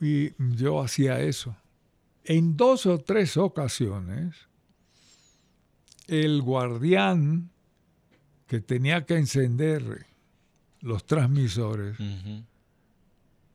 Y 0.02 0.32
yo 0.38 0.82
hacía 0.82 1.20
eso. 1.20 1.56
En 2.24 2.56
dos 2.56 2.86
o 2.86 2.98
tres 2.98 3.36
ocasiones, 3.36 4.34
el 6.08 6.42
guardián 6.42 7.50
que 8.48 8.60
tenía 8.60 9.06
que 9.06 9.16
encender 9.16 10.06
los 10.80 11.06
transmisores 11.06 11.96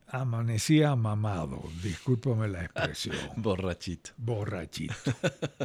amanecía 0.08 0.96
mamado, 0.96 1.62
discúlpame 1.84 2.48
la 2.48 2.63
expresión, 2.63 3.18
Borrachito. 3.36 4.12
borrachito. 4.18 4.96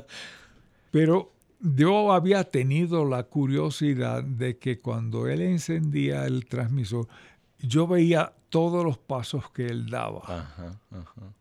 Pero 0.90 1.32
yo 1.60 2.12
había 2.12 2.42
tenido 2.42 3.04
la 3.04 3.22
curiosidad 3.22 4.24
de 4.24 4.58
que 4.58 4.80
cuando 4.80 5.28
él 5.28 5.42
encendía 5.42 6.26
el 6.26 6.46
transmisor, 6.46 7.06
yo 7.62 7.86
veía 7.86 8.32
todos 8.48 8.84
los 8.84 8.98
pasos 8.98 9.50
que 9.50 9.66
él 9.66 9.88
daba. 9.88 10.20
Ajá, 10.24 10.80
ajá. 10.90 11.32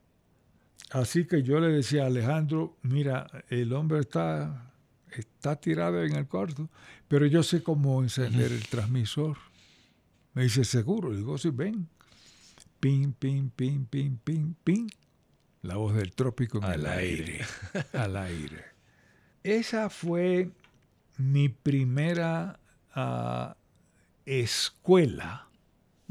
Así 0.92 1.26
que 1.26 1.42
yo 1.44 1.60
le 1.60 1.70
decía 1.70 2.04
a 2.04 2.08
Alejandro, 2.08 2.78
mira, 2.82 3.28
el 3.50 3.72
hombre 3.74 4.00
está, 4.00 4.72
está 5.12 5.56
tirado 5.56 6.04
en 6.04 6.16
el 6.16 6.28
cuarto, 6.28 6.70
pero 7.08 7.26
yo 7.26 7.44
sé 7.44 7.64
cómo 7.64 8.02
encender 8.04 8.52
el 8.52 8.68
transmisor. 8.68 9.38
Me 10.34 10.44
dice, 10.44 10.64
seguro. 10.64 11.10
Le 11.10 11.18
digo, 11.18 11.38
sí, 11.38 11.50
ven. 11.50 11.88
Pin, 12.80 13.14
pin, 13.14 13.50
pin, 13.50 13.86
pin, 13.86 14.18
pin, 14.24 14.56
pin. 14.64 14.90
La 15.62 15.76
voz 15.76 15.94
del 15.94 16.14
trópico 16.14 16.58
en 16.58 16.64
Al 16.64 16.80
el 16.82 16.86
aire. 16.88 17.42
aire. 17.74 17.88
al 17.94 18.18
aire. 18.18 18.66
Esa 19.44 19.90
fue 19.90 20.52
mi 21.18 21.50
primera 21.50 22.60
ah, 22.94 23.56
escuela, 24.26 25.48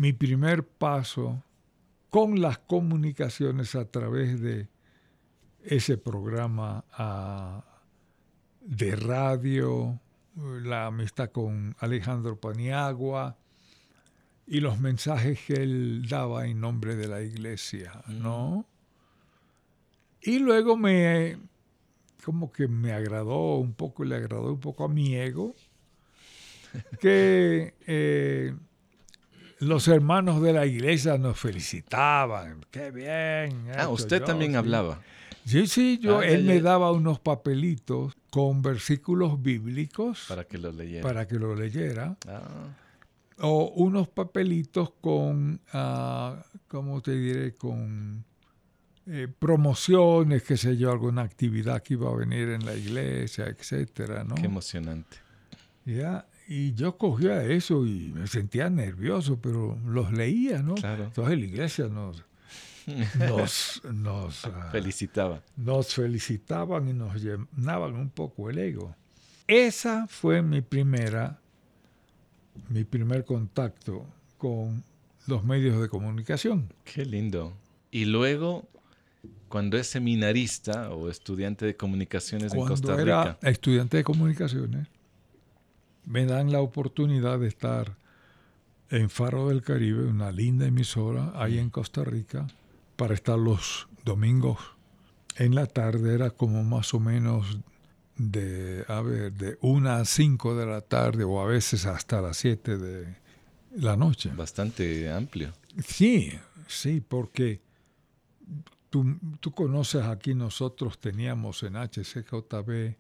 mi 0.01 0.15
primer 0.15 0.67
paso 0.67 1.45
con 2.09 2.41
las 2.41 2.57
comunicaciones 2.57 3.75
a 3.75 3.85
través 3.85 4.41
de 4.41 4.67
ese 5.63 5.99
programa 5.99 6.87
de 8.63 8.97
radio, 8.97 10.01
la 10.63 10.87
amistad 10.87 11.31
con 11.31 11.77
Alejandro 11.81 12.41
Paniagua 12.41 13.37
y 14.47 14.61
los 14.61 14.81
mensajes 14.81 15.39
que 15.47 15.53
él 15.53 16.07
daba 16.09 16.47
en 16.47 16.63
nombre 16.63 16.97
de 16.97 17.07
la 17.07 17.21
iglesia, 17.21 18.03
¿no? 18.09 18.65
Y 20.23 20.39
luego 20.39 20.79
me, 20.79 21.37
como 22.25 22.51
que 22.51 22.69
me 22.69 22.93
agradó 22.93 23.57
un 23.57 23.75
poco, 23.75 24.05
le 24.05 24.17
agradó 24.17 24.55
un 24.55 24.61
poco 24.61 24.85
a 24.85 24.89
mi 24.89 25.15
ego, 25.15 25.55
que 27.01 27.75
eh, 27.87 28.55
los 29.61 29.89
hermanos 29.89 30.43
de 30.43 30.53
la 30.53 30.67
iglesia 30.67 31.17
nos 31.19 31.39
felicitaban. 31.39 32.65
¡Qué 32.71 32.91
bien! 32.91 33.67
Ah, 33.77 33.89
usted 33.89 34.19
yo, 34.21 34.25
también 34.25 34.53
sí". 34.53 34.57
hablaba. 34.57 35.01
Sí, 35.45 35.67
sí, 35.67 35.99
yo, 36.03 36.19
Ah, 36.21 36.27
él 36.27 36.45
me 36.45 36.61
daba 36.61 36.93
unos 36.93 37.19
papelitos 37.19 38.15
con 38.31 38.61
versículos 38.63 39.43
bíblicos 39.43 40.27
Para 40.29 40.45
que 40.45 40.59
lo 40.59 40.71
leyera. 40.71 41.03
para 41.03 41.27
que 41.27 41.37
lo 41.37 41.55
leyera, 41.55 42.17
Ah, 42.29 42.69
o 43.39 43.73
unos 43.77 44.07
papelitos 44.09 44.93
con, 45.01 45.61
ah, 45.73 46.43
¿cómo 46.69 47.01
te 47.01 47.13
diré? 47.17 47.55
Con 47.55 48.23
eh, 49.07 49.29
promociones, 49.39 50.43
qué 50.43 50.57
sé 50.59 50.77
yo, 50.77 50.93
alguna 50.93 51.23
actividad 51.23 51.83
que 51.83 51.95
iba 51.95 52.11
a 52.11 52.15
venir 52.15 52.51
en 52.51 52.65
la 52.67 52.75
iglesia, 52.77 53.47
etcétera, 53.47 54.25
¿no? 54.25 54.35
Qué 54.35 54.45
emocionante. 54.45 55.17
Ya, 55.87 56.27
Y 56.53 56.75
yo 56.75 56.99
cogía 56.99 57.45
eso 57.45 57.87
y 57.87 58.13
me 58.13 58.27
sentía 58.27 58.69
nervioso, 58.69 59.39
pero 59.41 59.79
los 59.87 60.13
leía, 60.13 60.61
¿no? 60.63 60.75
Claro. 60.75 61.05
Entonces 61.05 61.39
la 61.39 61.45
iglesia 61.45 61.87
nos, 61.87 62.25
nos, 63.21 63.81
nos, 63.85 64.45
ah, 64.47 64.69
Felicitaba. 64.73 65.45
nos 65.57 65.95
felicitaban 65.95 66.89
y 66.89 66.93
nos 66.93 67.23
llenaban 67.23 67.95
un 67.95 68.11
poco 68.11 68.51
el 68.51 68.59
ego. 68.59 68.97
Esa 69.47 70.09
fue 70.09 70.43
mi 70.43 70.61
primera, 70.61 71.39
mi 72.69 72.83
primer 72.83 73.25
contacto 73.25 74.05
con 74.37 74.83
los 75.29 75.45
medios 75.45 75.81
de 75.81 75.89
comunicación. 75.89 76.75
Qué 76.83 77.05
lindo. 77.05 77.53
Y 77.93 78.07
luego, 78.07 78.69
cuando 79.49 79.79
es 79.79 79.87
seminarista 79.87 80.91
o 80.91 81.11
estudiante 81.11 81.65
de 81.65 81.77
comunicaciones 81.77 82.53
en 82.53 82.67
Costa 82.67 83.01
era 83.01 83.25
Rica, 83.35 83.39
estudiante 83.49 83.99
de 83.99 84.03
comunicaciones, 84.03 84.89
me 86.05 86.27
dan 86.27 86.53
la 86.53 86.61
oportunidad 86.61 87.39
de 87.39 87.49
estar 87.49 87.97
en 88.91 89.09
Faro 89.09 89.49
del 89.49 89.63
Caribe, 89.63 90.05
una 90.05 90.33
linda 90.33 90.67
emisora 90.67 91.33
ahí 91.37 91.59
en 91.59 91.71
Costa 91.71 92.03
Rica, 92.05 92.47
para 92.97 93.15
estar 93.15 93.39
los 93.39 93.89
domingos 94.05 94.59
en 95.37 95.55
la 95.55 95.67
tarde, 95.67 96.15
era 96.15 96.31
como 96.31 96.65
más 96.65 96.93
o 96.93 97.01
menos 97.01 97.59
de, 98.17 98.85
a 98.89 99.01
ver, 99.01 99.33
de 99.33 99.57
una 99.63 99.97
a 99.97 100.05
cinco 100.05 100.55
de 100.55 100.67
la 100.67 100.81
tarde 100.83 101.25
o 101.25 101.41
a 101.41 101.47
veces 101.47 101.87
hasta 101.87 102.21
las 102.21 102.37
siete 102.37 102.77
de 102.77 103.17
la 103.77 103.97
noche. 103.97 104.31
bastante 104.37 105.11
amplio. 105.11 105.53
Sí, 105.87 106.33
sí, 106.67 107.01
porque 107.01 107.63
tú, 108.91 109.19
tú 109.39 109.53
conoces 109.53 110.03
aquí 110.03 110.35
nosotros 110.35 110.99
teníamos 110.99 111.63
en 111.63 111.77
HCJB 111.77 112.97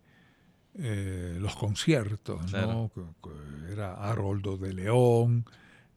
eh, 0.79 1.37
los 1.41 1.57
conciertos, 1.57 2.45
Claro. 2.51 2.91
¿no? 2.95 3.71
Era 3.71 3.95
Haroldo 3.95 4.57
de 4.57 4.73
León 4.73 5.45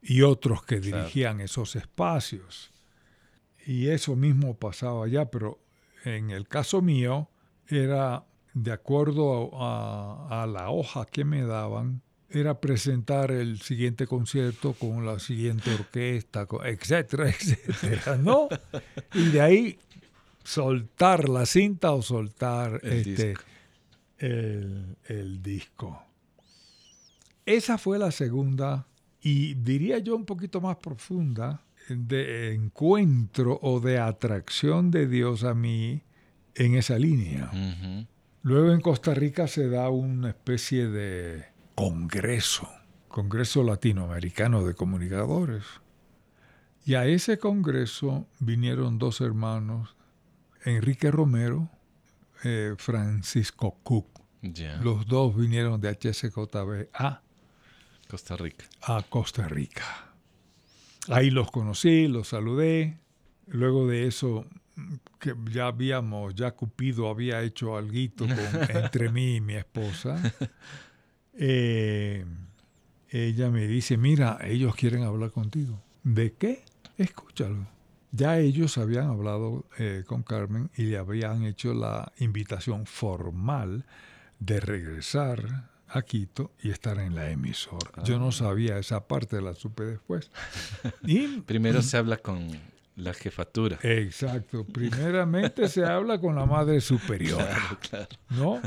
y 0.01 0.21
otros 0.21 0.63
que 0.63 0.79
Claro. 0.81 0.97
dirigían 1.03 1.39
esos 1.41 1.75
espacios. 1.75 2.71
Y 3.65 3.87
eso 3.87 4.15
mismo 4.15 4.55
pasaba 4.57 5.05
allá, 5.05 5.25
pero 5.31 5.59
en 6.03 6.31
el 6.31 6.47
caso 6.47 6.81
mío 6.81 7.29
era 7.67 8.25
de 8.53 8.71
acuerdo 8.71 9.51
a, 9.53 10.43
a 10.43 10.47
la 10.47 10.69
hoja 10.69 11.05
que 11.05 11.23
me 11.23 11.43
daban, 11.43 12.01
era 12.29 12.59
presentar 12.59 13.31
el 13.31 13.61
siguiente 13.61 14.05
concierto 14.07 14.73
con 14.73 15.05
la 15.05 15.19
siguiente 15.19 15.73
orquesta, 15.73 16.47
etcétera, 16.65 17.29
etcétera, 17.29 18.17
¿no? 18.17 18.49
Y 19.13 19.29
de 19.29 19.41
ahí 19.41 19.79
soltar 20.43 21.29
la 21.29 21.45
cinta 21.45 21.91
o 21.93 22.01
soltar 22.01 22.79
El 22.83 22.93
este, 23.07 23.27
disco. 23.29 23.43
El, 24.23 24.97
el 25.05 25.41
disco. 25.41 26.01
Esa 27.45 27.77
fue 27.77 27.99
la 27.99 28.11
segunda 28.11 28.87
y 29.21 29.55
diría 29.55 29.99
yo 29.99 30.15
un 30.15 30.25
poquito 30.25 30.61
más 30.61 30.77
profunda 30.77 31.61
de 31.89 32.53
encuentro 32.53 33.59
o 33.61 33.81
de 33.81 33.99
atracción 33.99 34.91
de 34.91 35.07
Dios 35.07 35.43
a 35.43 35.53
mí 35.53 36.01
en 36.55 36.75
esa 36.75 36.97
línea. 36.97 37.51
Luego 38.43 38.71
en 38.71 38.79
Costa 38.79 39.13
Rica 39.13 39.47
se 39.47 39.67
da 39.69 39.89
una 39.89 40.29
especie 40.29 40.87
de 40.87 41.45
congreso, 41.75 42.69
Congreso 43.09 43.63
Latinoamericano 43.63 44.65
de 44.65 44.73
Comunicadores. 44.73 45.63
Y 46.85 46.95
a 46.95 47.05
ese 47.05 47.39
congreso 47.39 48.27
vinieron 48.39 48.99
dos 48.99 49.21
hermanos, 49.21 49.95
Enrique 50.65 51.11
Romero, 51.11 51.69
eh, 52.43 52.75
Francisco 52.77 53.77
Cook. 53.83 54.21
Los 54.81 55.07
dos 55.07 55.35
vinieron 55.37 55.79
de 55.79 55.89
HSJB 55.89 56.89
a, 56.93 57.21
Costa 58.09 58.35
Rica. 58.35 58.65
a 58.81 59.01
Costa 59.03 59.47
Rica. 59.47 59.83
Ahí 61.07 61.29
los 61.29 61.49
conocí, 61.49 62.07
los 62.07 62.29
saludé. 62.29 62.99
Luego 63.47 63.87
de 63.87 64.07
eso, 64.07 64.45
que 65.19 65.33
ya 65.51 65.67
habíamos, 65.67 66.35
ya 66.35 66.51
Cupido 66.51 67.09
había 67.09 67.41
hecho 67.41 67.77
algo 67.77 67.93
entre 68.69 69.09
mí 69.09 69.35
y 69.37 69.41
mi 69.41 69.55
esposa. 69.55 70.21
Eh, 71.35 72.25
ella 73.09 73.49
me 73.49 73.67
dice, 73.67 73.97
mira, 73.97 74.39
ellos 74.43 74.75
quieren 74.75 75.03
hablar 75.03 75.31
contigo. 75.31 75.81
¿De 76.03 76.33
qué? 76.33 76.63
Escúchalo. 76.97 77.72
Ya 78.15 78.37
ellos 78.37 78.77
habían 78.77 79.07
hablado 79.07 79.65
eh, 79.79 80.03
con 80.05 80.21
Carmen 80.21 80.69
y 80.77 80.83
le 80.83 80.97
habían 80.97 81.43
hecho 81.45 81.73
la 81.73 82.11
invitación 82.19 82.85
formal 82.85 83.85
de 84.37 84.59
regresar 84.59 85.71
a 85.87 86.03
Quito 86.03 86.51
y 86.61 86.69
estar 86.69 86.99
en 86.99 87.15
la 87.15 87.31
emisora. 87.31 88.03
Yo 88.03 88.19
no 88.19 88.31
sabía 88.31 88.77
esa 88.77 89.07
parte, 89.07 89.41
la 89.41 89.55
supe 89.55 89.83
después. 89.83 90.29
Y 91.03 91.41
Primero 91.41 91.81
se 91.81 91.97
habla 91.97 92.17
con 92.17 92.47
la 92.95 93.15
jefatura. 93.15 93.79
Exacto. 93.81 94.63
Primeramente 94.71 95.67
se 95.67 95.83
habla 95.83 96.19
con 96.21 96.35
la 96.35 96.45
madre 96.45 96.81
superiora, 96.81 97.45
Claro, 97.47 97.79
claro. 97.89 98.09
¿no? 98.29 98.61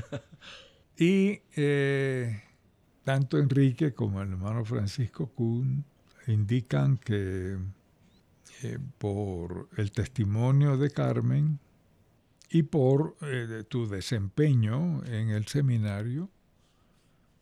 Y 0.99 1.41
eh, 1.55 2.43
tanto 3.05 3.39
Enrique 3.39 3.95
como 3.95 4.23
el 4.23 4.31
hermano 4.33 4.65
Francisco 4.65 5.29
Kuhn 5.29 5.85
indican 6.27 6.97
que 6.97 7.57
eh, 8.63 8.79
por 8.99 9.69
el 9.77 9.93
testimonio 9.93 10.77
de 10.77 10.91
Carmen 10.91 11.59
y 12.51 12.63
por 12.63 13.17
eh, 13.23 13.47
de 13.47 13.65
tu 13.65 13.89
desempeño 13.89 15.05
en 15.05 15.31
el 15.31 15.47
seminario, 15.47 16.31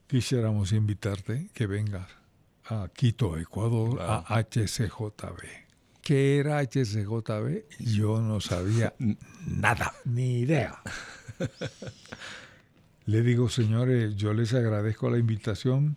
quisiéramos 0.06 0.72
invitarte 0.72 1.50
que 1.52 1.66
vengas 1.66 2.08
a 2.66 2.88
Quito, 2.92 3.36
Ecuador, 3.36 4.00
a 4.00 4.24
HCJB. 4.42 5.64
¿Qué 6.00 6.38
era 6.38 6.60
HCJB? 6.60 7.64
Yo 7.78 8.20
no 8.20 8.40
sabía 8.40 8.94
nada, 9.46 9.92
ni 10.04 10.40
idea. 10.40 10.82
Le 13.06 13.22
digo, 13.22 13.50
señores, 13.50 14.16
yo 14.16 14.32
les 14.32 14.54
agradezco 14.54 15.10
la 15.10 15.18
invitación, 15.18 15.96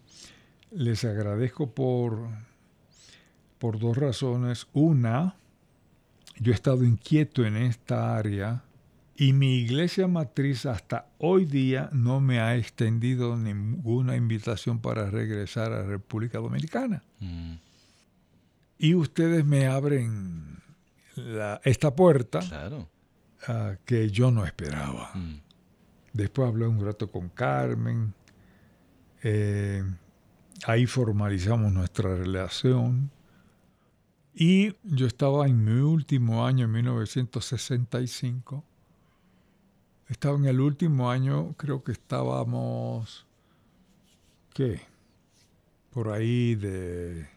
les 0.71 1.06
agradezco 1.06 1.73
por, 1.73 2.27
por 3.60 3.80
dos 3.80 3.98
razones. 3.98 4.67
Una, 4.74 5.36
yo 6.39 6.52
he 6.52 6.56
estado 6.56 6.84
inquieto 6.84 7.46
en 7.46 7.56
esta 7.58 8.15
área 8.17 8.63
y 9.15 9.34
mi 9.34 9.56
iglesia 9.58 10.08
matriz 10.08 10.65
hasta 10.67 11.08
hoy 11.17 11.46
día 11.46 11.89
no 11.91 12.20
me 12.20 12.39
ha 12.39 12.56
extendido 12.56 13.36
ninguna 13.36 14.15
invitación 14.15 14.80
para 14.80 15.10
regresar 15.10 15.72
a 15.74 15.84
República 15.84 16.38
Dominicana. 16.39 17.04
Mm, 17.20 17.54
Y 18.80 18.93
ustedes 18.93 19.43
me 19.43 19.65
abren 19.65 20.60
la- 21.15 21.60
esta 21.63 21.96
puerta 21.96 22.39
claro. 22.41 22.88
ah, 23.48 23.74
que 23.86 24.10
yo 24.12 24.30
no 24.30 24.46
esperaba. 24.46 25.12
Mm, 25.15 25.39
Después 26.13 26.48
hablé 26.48 26.67
un 26.67 26.84
rato 26.86 27.10
con 27.12 27.30
Carmen. 27.30 28.13
eh, 29.24 29.84
ahí 30.65 30.86
formalizamos 30.86 31.72
nuestra 31.74 32.15
relación. 32.15 33.10
Y 34.39 34.76
yo 34.84 35.08
estaba 35.08 35.47
en 35.47 35.65
mi 35.65 35.82
último 35.82 36.45
año, 36.45 36.65
en 36.65 36.71
1965. 36.71 38.63
Estaba 40.10 40.38
en 40.38 40.45
el 40.45 40.60
último 40.60 41.10
año, 41.10 41.56
creo 41.58 41.84
que 41.84 41.93
estábamos, 41.93 43.26
¿qué? 44.54 44.82
Por 45.89 46.10
ahí 46.10 46.54
de 46.54 47.28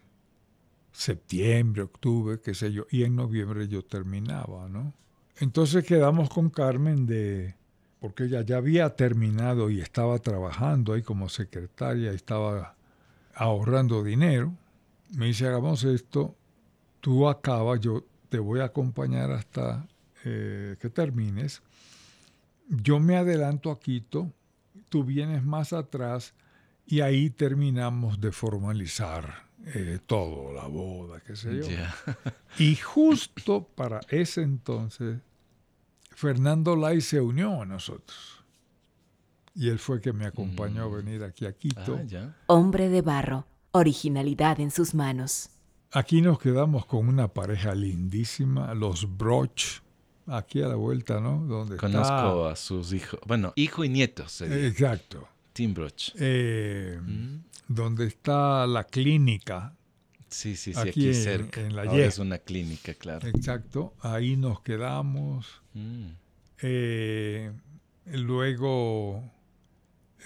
septiembre, 0.92 1.84
octubre, 1.84 2.38
qué 2.38 2.52
sé 2.52 2.70
yo. 2.70 2.84
Y 2.90 3.04
en 3.04 3.16
noviembre 3.16 3.66
yo 3.66 3.82
terminaba, 3.82 4.68
¿no? 4.68 4.92
Entonces 5.38 5.86
quedamos 5.86 6.28
con 6.28 6.50
Carmen 6.50 7.06
de, 7.06 7.54
porque 7.98 8.24
ella 8.24 8.42
ya 8.42 8.58
había 8.58 8.94
terminado 8.94 9.70
y 9.70 9.80
estaba 9.80 10.18
trabajando 10.18 10.92
ahí 10.92 11.00
como 11.00 11.30
secretaria, 11.30 12.12
estaba 12.12 12.76
ahorrando 13.34 14.04
dinero. 14.04 14.52
Me 15.16 15.28
dice, 15.28 15.46
hagamos 15.46 15.82
esto, 15.84 16.36
tú 17.00 17.28
acabas, 17.28 17.80
yo 17.80 18.04
te 18.28 18.38
voy 18.38 18.60
a 18.60 18.64
acompañar 18.66 19.30
hasta 19.32 19.86
eh, 20.24 20.76
que 20.80 20.90
termines. 20.90 21.62
Yo 22.68 23.00
me 23.00 23.16
adelanto 23.16 23.70
a 23.70 23.80
Quito, 23.80 24.32
tú 24.88 25.02
vienes 25.04 25.42
más 25.44 25.72
atrás 25.72 26.34
y 26.86 27.00
ahí 27.00 27.30
terminamos 27.30 28.20
de 28.20 28.30
formalizar 28.32 29.48
eh, 29.66 29.98
todo, 30.06 30.52
la 30.52 30.66
boda, 30.66 31.20
qué 31.20 31.36
sé 31.36 31.56
yo. 31.58 31.68
ya. 31.68 31.94
Y 32.58 32.76
justo 32.76 33.64
para 33.74 34.00
ese 34.08 34.42
entonces, 34.42 35.18
Fernando 36.10 36.76
Lai 36.76 37.00
se 37.00 37.20
unió 37.20 37.62
a 37.62 37.66
nosotros. 37.66 38.44
Y 39.54 39.68
él 39.68 39.78
fue 39.78 40.00
que 40.00 40.12
me 40.12 40.26
acompañó 40.26 40.84
a 40.84 40.88
Mm. 40.88 40.94
venir 41.04 41.24
aquí 41.24 41.44
a 41.44 41.52
Quito. 41.52 41.98
Ah. 42.16 42.34
Hombre 42.46 42.88
de 42.88 43.02
barro, 43.02 43.46
originalidad 43.72 44.60
en 44.60 44.70
sus 44.70 44.94
manos. 44.94 45.50
Aquí 45.92 46.22
nos 46.22 46.38
quedamos 46.38 46.86
con 46.86 47.08
una 47.08 47.28
pareja 47.28 47.74
lindísima, 47.74 48.74
los 48.74 49.16
Broch, 49.18 49.80
aquí 50.26 50.62
a 50.62 50.68
la 50.68 50.76
vuelta, 50.76 51.20
¿no? 51.20 51.44
Donde 51.46 51.76
Conozco 51.76 52.46
a 52.46 52.54
sus 52.54 52.92
hijos. 52.92 53.18
Bueno, 53.26 53.52
hijo 53.56 53.84
y 53.84 53.88
nietos. 53.88 54.40
Exacto. 54.42 55.28
Tim 55.52 55.74
Broch. 55.74 56.10
Eh, 56.16 56.98
Mm, 57.02 57.40
Donde 57.66 58.06
está 58.06 58.66
la 58.66 58.84
clínica. 58.84 59.74
Sí, 60.28 60.54
sí, 60.54 60.72
sí, 60.72 60.78
Aquí 60.78 60.88
aquí, 60.90 61.06
en- 61.08 61.14
cerca. 61.14 61.60
en 61.60 61.74
la 61.74 61.82
Ahora 61.82 62.04
es 62.04 62.18
una 62.20 62.38
clínica, 62.38 62.94
claro. 62.94 63.26
Exacto. 63.28 63.94
Ahí 64.00 64.36
nos 64.36 64.60
quedamos. 64.62 65.60
Mm, 65.74 66.06
Eh, 66.62 67.50
luego 68.06 69.24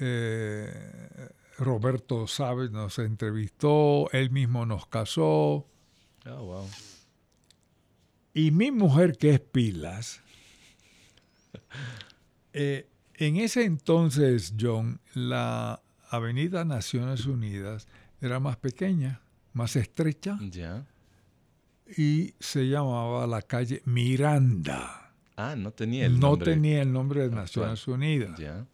eh, 0.01 1.29
Roberto 1.59 2.27
Sabes 2.27 2.71
nos 2.71 2.99
entrevistó, 2.99 4.11
él 4.13 4.31
mismo 4.31 4.67
nos 4.67 4.87
casó. 4.87 5.67
Oh, 6.27 6.45
wow. 6.45 6.69
Y 8.33 8.51
mi 8.51 8.71
mujer, 8.73 9.17
que 9.17 9.31
es 9.35 9.41
Pilas, 9.41 10.21
eh, 12.53 12.89
en 13.15 13.37
ese 13.37 13.65
entonces, 13.65 14.55
John, 14.61 15.01
la 15.15 15.81
Avenida 16.11 16.65
Naciones 16.65 17.27
Unidas 17.27 17.87
era 18.21 18.41
más 18.41 18.57
pequeña, 18.57 19.21
más 19.53 19.77
estrecha, 19.77 20.39
Ya. 20.51 20.87
y 21.97 22.35
se 22.41 22.69
llamaba 22.69 23.27
la 23.27 23.43
calle 23.43 23.83
Miranda. 23.85 25.13
Ah, 25.37 25.55
no 25.57 25.73
tenía 25.73 26.07
el 26.07 26.15
no 26.19 26.31
nombre. 26.31 26.53
tenía 26.53 26.83
el 26.83 26.93
nombre 26.93 27.21
de 27.21 27.27
actual. 27.27 27.71
Naciones 27.71 27.89
Unidas. 27.89 28.39
Ya. 28.39 28.67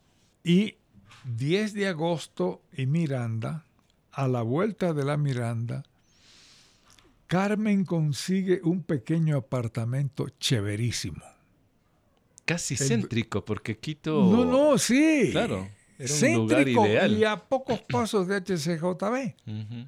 Y 0.44 0.76
10 1.24 1.74
de 1.74 1.88
agosto 1.88 2.62
y 2.76 2.86
Miranda, 2.86 3.64
a 4.12 4.26
la 4.28 4.42
vuelta 4.42 4.92
de 4.92 5.04
la 5.04 5.16
Miranda, 5.16 5.82
Carmen 7.26 7.84
consigue 7.84 8.60
un 8.64 8.82
pequeño 8.82 9.36
apartamento 9.36 10.28
chéverísimo. 10.40 11.22
casi 12.44 12.76
céntrico, 12.76 13.44
porque 13.44 13.78
Quito... 13.78 14.24
No, 14.24 14.44
no, 14.44 14.76
sí. 14.78 15.28
Claro, 15.30 15.68
era 15.98 16.12
un 16.14 16.34
lugar 16.34 16.58
Céntrico 16.58 16.86
ideal. 16.86 17.12
y 17.16 17.24
a 17.24 17.36
pocos 17.36 17.80
pasos 17.82 18.26
de 18.26 18.36
HCJB. 18.40 19.34
Ujú, 19.46 19.86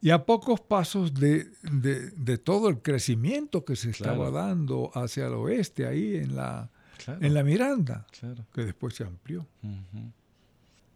Y 0.00 0.10
a 0.10 0.24
pocos 0.24 0.60
pasos 0.60 1.12
de, 1.14 1.50
de- 1.62 2.10
de 2.12 2.38
todo 2.38 2.68
el 2.68 2.80
crecimiento 2.80 3.64
que 3.64 3.74
se 3.74 3.90
estaba 3.90 4.30
Claro. 4.30 4.30
dando 4.30 4.90
hacia 4.94 5.26
el 5.26 5.32
oeste, 5.34 5.86
ahí 5.88 6.14
en 6.16 6.36
la, 6.36 6.70
claro, 7.04 7.24
en 7.26 7.34
la 7.34 7.42
Miranda, 7.42 8.06
claro. 8.20 8.44
que 8.54 8.64
después 8.64 8.94
se 8.94 9.02
amplió. 9.02 9.44
Ujú, 9.64 10.12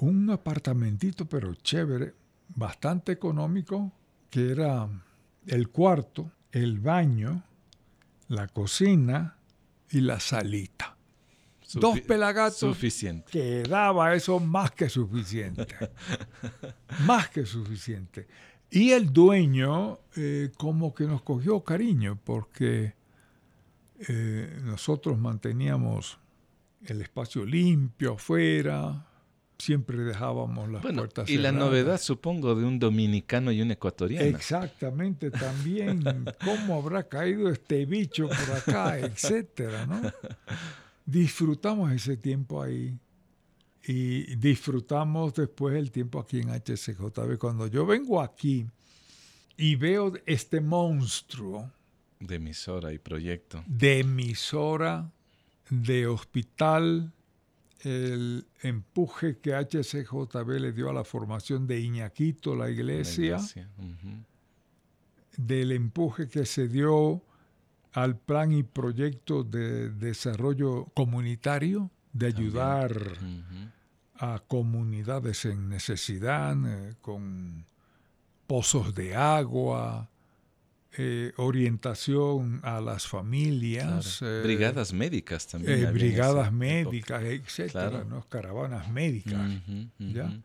Un 0.00 0.30
apartamentito, 0.30 1.26
pero 1.26 1.54
chévere, 1.54 2.14
bastante 2.48 3.12
económico, 3.12 3.92
que 4.30 4.50
era 4.50 4.88
el 5.46 5.68
cuarto, 5.68 6.30
el 6.52 6.80
baño, 6.80 7.42
la 8.28 8.48
cocina 8.48 9.36
y 9.90 10.00
la 10.00 10.20
salita. 10.20 10.96
Dos 11.74 12.00
pelagatos 12.00 12.58
Suficiente. 12.58 13.30
quedaba 13.30 14.14
eso 14.14 14.40
más 14.40 14.72
que 14.72 14.88
suficiente. 14.88 15.66
más 17.06 17.28
que 17.28 17.46
suficiente. 17.46 18.26
Y 18.70 18.90
el 18.92 19.12
dueño 19.12 19.98
eh, 20.16 20.50
como 20.56 20.94
que 20.94 21.04
nos 21.04 21.22
cogió 21.22 21.62
cariño 21.62 22.18
porque 22.24 22.94
eh, 24.08 24.60
nosotros 24.64 25.18
manteníamos 25.18 26.18
el 26.84 27.02
espacio 27.02 27.44
limpio 27.44 28.14
afuera, 28.14 29.06
siempre 29.60 29.98
dejábamos 29.98 30.68
las 30.70 30.82
Bueno, 30.82 30.98
puertas 31.02 31.28
y 31.30 31.36
la 31.36 31.50
cerradas. 31.50 31.68
novedad, 31.68 32.00
supongo, 32.00 32.54
de 32.54 32.64
un 32.64 32.78
dominicano 32.78 33.52
y 33.52 33.60
un 33.62 33.70
ecuatoriano. 33.70 34.26
Exactamente, 34.36 35.30
también 35.30 36.02
cómo 36.44 36.78
habrá 36.80 37.08
caído 37.08 37.48
este 37.50 37.86
bicho 37.86 38.28
por 38.28 38.56
acá, 38.56 38.98
etcétera, 38.98 39.86
¿no? 39.86 40.00
Disfrutamos 41.04 41.92
ese 41.92 42.16
tiempo 42.16 42.62
ahí 42.62 42.96
y 43.86 44.36
disfrutamos 44.36 45.34
después 45.34 45.74
el 45.76 45.90
tiempo 45.90 46.20
aquí 46.20 46.40
en 46.40 46.50
HCJB. 46.50 47.38
Cuando 47.38 47.66
yo 47.66 47.86
vengo 47.86 48.20
aquí 48.20 48.66
y 49.56 49.74
veo 49.76 50.12
este 50.26 50.60
monstruo 50.60 51.70
De 52.20 52.36
emisora 52.36 52.92
y 52.92 52.98
proyecto. 52.98 53.64
de 53.66 54.00
emisora, 54.00 55.10
de 55.70 56.06
hospital, 56.06 57.12
el 57.80 58.46
empuje 58.62 59.38
que 59.38 59.54
HCJB 59.54 60.48
le 60.60 60.72
dio 60.72 60.90
a 60.90 60.92
la 60.92 61.04
formación 61.04 61.66
de 61.66 61.80
Iñaquito, 61.80 62.54
la 62.54 62.66
la 62.66 62.70
iglesia, 62.70 63.38
del 65.36 65.72
empuje 65.72 66.28
que 66.28 66.44
se 66.44 66.68
dio 66.68 67.22
al 67.92 68.16
plan 68.16 68.52
y 68.52 68.62
proyecto 68.62 69.42
de 69.42 69.90
desarrollo 69.90 70.86
comunitario, 70.94 71.90
de 72.12 72.26
ayudar 72.26 72.92
a 74.16 74.42
comunidades 74.46 75.44
en 75.46 75.68
necesidad, 75.68 76.56
eh, 76.66 76.94
con 77.00 77.64
pozos 78.46 78.94
de 78.94 79.16
agua, 79.16 80.10
eh, 80.96 81.32
orientación 81.36 82.60
a 82.64 82.80
las 82.80 83.06
familias, 83.06 84.18
Claro. 84.18 84.38
eh, 84.38 84.42
Brigadas 84.42 84.92
médicas 84.92 85.46
también. 85.46 85.84
eh, 85.84 85.90
brigadas 85.92 86.52
médicas, 86.52 87.22
etcétera, 87.22 87.90
Claro. 87.90 88.04
¿no? 88.06 88.28
caravanas 88.28 88.90
médicas. 88.90 89.50
época. 89.50 89.90
¿ya? 89.98 90.40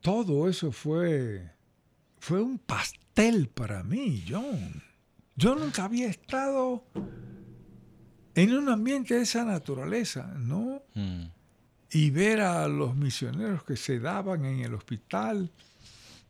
Todo 0.00 0.48
eso 0.48 0.72
fue, 0.72 1.50
fue 2.18 2.42
un 2.42 2.58
pastel 2.58 3.48
para 3.48 3.82
mí, 3.82 4.24
John. 4.28 4.82
Yo 5.36 5.54
nunca 5.54 5.84
había 5.84 6.08
estado 6.08 6.84
en 8.34 8.52
un 8.54 8.68
ambiente 8.68 9.14
de 9.14 9.22
esa 9.22 9.44
naturaleza, 9.44 10.34
¿no? 10.38 10.82
Mm, 10.94 11.24
Y 11.90 12.10
ver 12.10 12.40
a 12.42 12.68
los 12.68 12.94
misioneros 12.94 13.62
que 13.64 13.74
se 13.76 13.98
daban 13.98 14.44
en 14.44 14.60
el 14.60 14.74
hospital, 14.74 15.50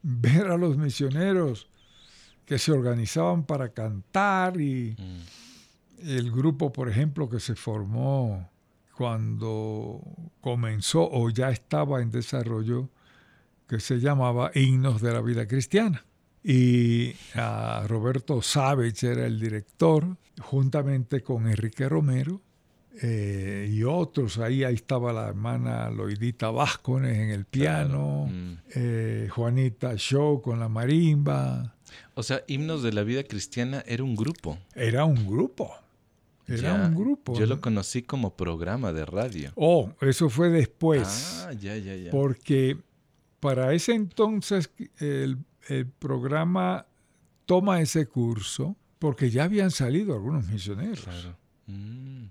ver 0.03 0.47
a 0.47 0.57
los 0.57 0.77
misioneros 0.77 1.69
que 2.49 2.59
se 2.59 2.73
organizaban 2.73 3.45
para 3.45 3.69
cantar 3.69 4.59
y 4.59 4.97
mm. 4.99 6.09
el 6.09 6.33
grupo, 6.33 6.73
por 6.73 6.89
ejemplo, 6.89 7.29
que 7.29 7.41
se 7.41 7.55
formó 7.55 8.49
cuando 8.97 10.01
comenzó 10.41 11.07
o 11.13 11.29
ya 11.29 11.51
estaba 11.51 12.01
en 12.01 12.11
desarrollo, 12.11 12.89
que 13.69 13.81
se 13.81 14.01
llamaba 14.01 14.51
Himnos 14.55 15.03
de 15.03 15.13
la 15.13 15.21
Vida 15.21 15.47
Cristiana. 15.47 16.07
Y 16.43 17.15
a 17.35 17.85
Roberto 17.87 18.41
Savage 18.41 19.07
era 19.07 19.27
el 19.27 19.39
director, 19.39 20.17
juntamente 20.41 21.23
con 21.23 21.49
Enrique 21.49 21.87
Romero 21.87 22.41
eh, 23.03 23.69
y 23.73 23.83
otros. 23.85 24.39
Ahí, 24.39 24.65
ahí 24.65 24.75
estaba 24.75 25.13
la 25.13 25.29
hermana 25.29 25.91
Loidita 25.91 26.51
Vázquez 26.51 26.97
en 27.05 27.31
el 27.31 27.45
piano, 27.45 28.27
Mm. 28.31 28.53
eh, 28.75 29.29
Juanita 29.31 29.97
Show 29.97 30.41
con 30.43 30.59
la 30.61 30.69
marimba. 30.69 31.75
O 32.15 32.23
sea, 32.23 32.43
Himnos 32.49 32.83
de 32.83 32.93
la 32.93 33.03
Vida 33.03 33.23
Cristiana 33.25 33.83
era 33.87 34.03
un 34.03 34.15
grupo. 34.17 34.59
Era 34.75 35.05
un 35.05 35.27
grupo. 35.27 35.71
Era 36.47 36.63
Ya, 36.63 36.75
un 36.75 36.95
grupo. 36.95 37.35
Yo 37.35 37.41
¿no? 37.41 37.47
lo 37.57 37.61
conocí 37.61 38.03
como 38.03 38.35
programa 38.35 38.93
de 38.93 39.05
radio. 39.05 39.53
Oh, 39.55 39.93
eso 40.01 40.29
fue 40.31 40.49
después. 40.49 41.45
ah, 41.47 41.53
ya, 41.53 41.77
ya, 41.77 41.95
ya. 41.95 42.11
Porque 42.11 42.79
para 43.41 43.73
ese 43.75 43.93
entonces 43.95 44.71
el, 44.99 45.39
el 45.69 45.87
programa 45.87 46.87
toma 47.47 47.81
ese 47.81 48.07
curso 48.07 48.77
porque 48.99 49.31
ya 49.31 49.45
habían 49.45 49.71
salido 49.71 50.15
algunos 50.15 50.47
misioneros. 50.49 51.01
Claro. 51.05 51.37
Mm, 51.67 52.25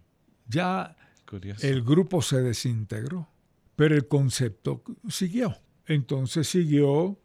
Ya 0.48 0.96
curioso. 1.26 1.66
el 1.66 1.84
grupo 1.84 2.22
se 2.22 2.42
desintegró, 2.42 3.28
pero 3.76 3.96
el 3.96 4.08
concepto 4.08 4.84
siguió. 5.10 5.56
Entonces 5.86 6.48
siguió 6.48 7.20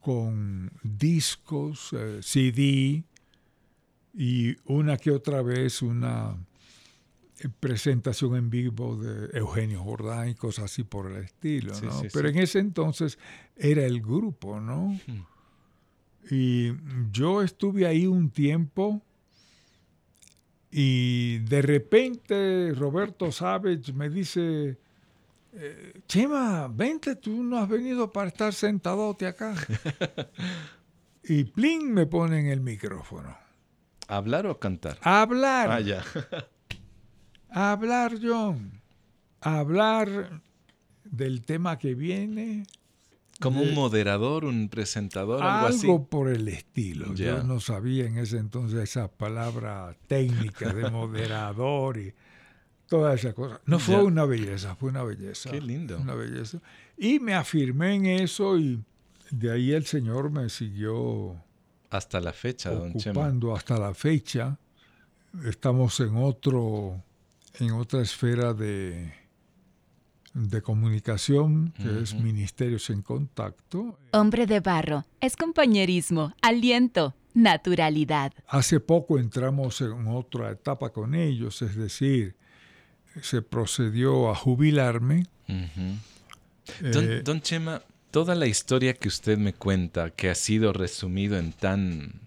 con 0.00 0.70
discos, 0.82 1.90
eh, 1.92 2.20
CD 2.22 3.04
y 4.14 4.56
una 4.64 4.96
que 4.96 5.10
otra 5.10 5.42
vez 5.42 5.82
una 5.82 6.36
eh, 7.40 7.48
presentación 7.60 8.36
en 8.36 8.50
vivo 8.50 8.96
de 8.96 9.36
Eugenio 9.38 9.82
Jordán 9.82 10.30
y 10.30 10.34
cosas 10.34 10.66
así 10.66 10.84
por 10.84 11.10
el 11.10 11.24
estilo, 11.24 11.72
¿no? 11.82 12.00
sí, 12.00 12.08
Pero 12.12 12.28
sí. 12.28 12.36
en 12.36 12.42
ese 12.42 12.58
entonces 12.58 13.18
era 13.56 13.84
el 13.84 14.00
grupo, 14.00 14.60
¿no? 14.60 14.98
Mm. 15.06 15.26
Y 16.30 16.72
yo 17.10 17.42
estuve 17.42 17.86
ahí 17.86 18.06
un 18.06 18.30
tiempo 18.30 19.02
y 20.70 21.38
de 21.38 21.62
repente 21.62 22.72
Roberto 22.74 23.32
Savage 23.32 23.92
me 23.92 24.08
dice, 24.10 24.78
eh, 25.52 26.00
Chema, 26.06 26.68
vente, 26.68 27.16
tú 27.16 27.42
no 27.42 27.58
has 27.58 27.68
venido 27.68 28.10
para 28.12 28.28
estar 28.28 28.52
sentadote 28.52 29.26
acá. 29.26 29.54
y 31.24 31.44
plin 31.44 31.92
me 31.92 32.06
pone 32.06 32.40
en 32.40 32.46
el 32.46 32.60
micrófono. 32.60 33.36
¿Hablar 34.08 34.46
o 34.46 34.58
cantar? 34.58 34.98
Hablar, 35.02 35.70
Ah, 35.70 35.80
ya. 35.80 36.02
hablar, 37.50 38.14
John. 38.22 38.80
Hablar 39.40 40.42
del 41.04 41.42
tema 41.44 41.78
que 41.78 41.94
viene, 41.94 42.64
Como 43.40 43.62
un 43.62 43.74
moderador, 43.74 44.44
un 44.44 44.68
presentador, 44.68 45.42
algo, 45.42 45.68
así. 45.68 45.86
Algo 45.86 46.06
por 46.06 46.28
el 46.28 46.48
estilo. 46.48 47.14
Yo 47.14 47.42
no 47.44 47.60
sabía 47.60 48.06
en 48.06 48.18
ese 48.18 48.38
entonces 48.38 48.80
esa 48.80 49.08
palabra 49.08 49.96
técnica 50.08 50.72
de 50.72 50.90
moderador 50.90 51.98
y 51.98 52.14
toda 52.88 53.14
esa 53.14 53.32
cosa. 53.32 53.60
No 53.64 53.78
fue 53.78 54.02
una 54.02 54.24
belleza, 54.24 54.74
fue 54.74 54.90
una 54.90 55.04
belleza. 55.04 55.50
Qué 55.50 55.60
lindo. 55.60 55.98
Una 55.98 56.14
belleza. 56.14 56.58
Y 56.96 57.20
me 57.20 57.34
afirmé 57.34 57.94
en 57.94 58.06
eso 58.06 58.58
y 58.58 58.82
de 59.30 59.52
ahí 59.52 59.72
el 59.72 59.86
Señor 59.86 60.30
me 60.30 60.48
siguió 60.48 61.36
Hasta 61.90 62.20
la 62.20 62.32
fecha, 62.32 62.70
don 62.70 62.94
Chema. 62.94 63.20
ocupando 63.20 63.54
hasta 63.54 63.78
la 63.78 63.94
fecha. 63.94 64.58
Estamos 65.44 66.00
en 66.00 66.16
otro, 66.16 67.02
en 67.60 67.72
otra 67.72 68.00
esfera 68.00 68.54
de, 68.54 69.12
de 70.46 70.62
comunicación, 70.62 71.72
que 71.76 72.02
es. 72.02 72.14
Ministerios 72.14 72.90
en 72.90 73.02
Contacto. 73.02 73.98
Hombre 74.12 74.46
de 74.46 74.60
barro 74.60 75.04
es 75.20 75.36
compañerismo, 75.36 76.32
aliento, 76.42 77.14
naturalidad. 77.34 78.32
Hace 78.46 78.78
poco 78.80 79.18
entramos 79.18 79.80
en 79.80 80.06
otra 80.06 80.50
etapa 80.50 80.90
con 80.90 81.14
ellos, 81.14 81.60
es 81.62 81.74
decir, 81.74 82.36
se 83.20 83.42
procedió 83.42 84.30
a 84.30 84.34
jubilarme. 84.34 85.26
Ujú. 85.48 86.92
Don, 86.92 87.04
Eh, 87.10 87.22
don 87.24 87.40
Chema, 87.40 87.82
toda 88.10 88.34
la 88.34 88.46
historia 88.46 88.94
que 88.94 89.08
usted 89.08 89.38
me 89.38 89.54
cuenta, 89.54 90.10
que 90.10 90.30
ha 90.30 90.34
sido 90.34 90.72
resumido 90.72 91.38
en 91.38 91.52
tan, 91.52 92.20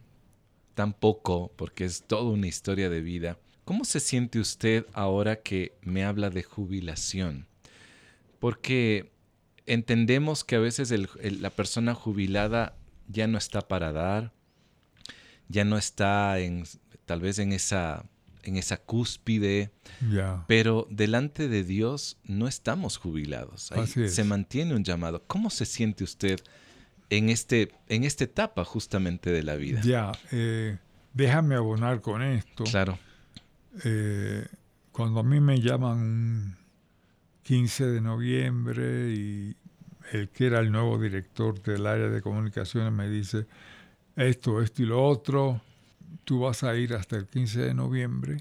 tan 0.73 0.93
poco, 0.93 1.51
porque 1.55 1.85
es 1.85 2.03
toda 2.03 2.31
una 2.31 2.47
historia 2.47 2.89
de 2.89 3.01
vida, 3.01 3.37
¿cómo 3.63 3.85
se 3.85 3.99
siente 3.99 4.39
usted 4.39 4.85
ahora 4.93 5.37
que 5.37 5.77
me 5.81 6.03
habla 6.03 6.29
de 6.29 6.43
jubilación? 6.43 7.45
Porque 8.41 9.13
entendemos 9.65 10.43
que 10.43 10.55
a 10.57 10.59
veces 10.59 10.91
el- 10.91 11.07
el- 11.21 11.41
la 11.41 11.51
persona 11.51 11.93
jubilada 11.95 12.75
ya 13.07 13.27
no 13.27 13.37
está 13.37 13.61
para 13.61 13.93
dar, 13.93 14.33
ya 15.47 15.63
no 15.63 15.77
está 15.77 16.37
en, 16.39 16.65
tal 17.05 17.21
vez 17.21 17.39
en 17.39 17.53
esa 17.53 18.03
en 18.43 18.57
esa 18.57 18.77
cúspide, 18.77 19.69
Ya. 20.11 20.45
pero 20.47 20.87
delante 20.89 21.47
de 21.47 21.63
Dios 21.63 22.17
no 22.23 22.47
estamos 22.47 22.97
jubilados. 22.97 23.71
Ahí 23.71 23.81
Así 23.81 24.01
es. 24.01 24.15
se 24.15 24.23
mantiene 24.23 24.73
un 24.73 24.83
llamado. 24.83 25.21
¿Cómo 25.27 25.51
se 25.51 25.67
siente 25.67 26.03
usted 26.03 26.39
en, 27.11 27.29
este, 27.29 27.71
en 27.87 28.03
esta 28.03 28.23
etapa 28.23 28.65
justamente 28.65 29.29
de 29.31 29.43
la 29.43 29.57
vida? 29.57 29.81
Ya. 29.83 30.11
eh, 30.31 30.79
déjame 31.13 31.53
abonar 31.53 32.01
con 32.01 32.23
esto. 32.23 32.63
Claro. 32.63 32.97
Eh, 33.85 34.47
cuando 34.91 35.19
a 35.19 35.23
mí 35.23 35.39
me 35.39 35.59
llaman 35.61 35.99
un 35.99 36.57
15 37.43 37.85
de 37.87 38.01
noviembre 38.01 39.11
y 39.13 39.55
el 40.11 40.29
que 40.29 40.47
era 40.47 40.59
el 40.59 40.71
nuevo 40.71 40.99
director 40.99 41.61
del 41.61 41.85
área 41.87 42.09
de 42.09 42.21
comunicaciones 42.21 42.91
me 42.91 43.09
dice 43.09 43.45
esto, 44.15 44.61
esto 44.61 44.83
y 44.83 44.85
lo 44.85 45.03
otro, 45.05 45.61
tú 46.25 46.41
vas 46.41 46.63
a 46.63 46.75
ir 46.75 46.93
hasta 46.93 47.15
el 47.15 47.27
15 47.27 47.61
de 47.61 47.73
noviembre. 47.73 48.37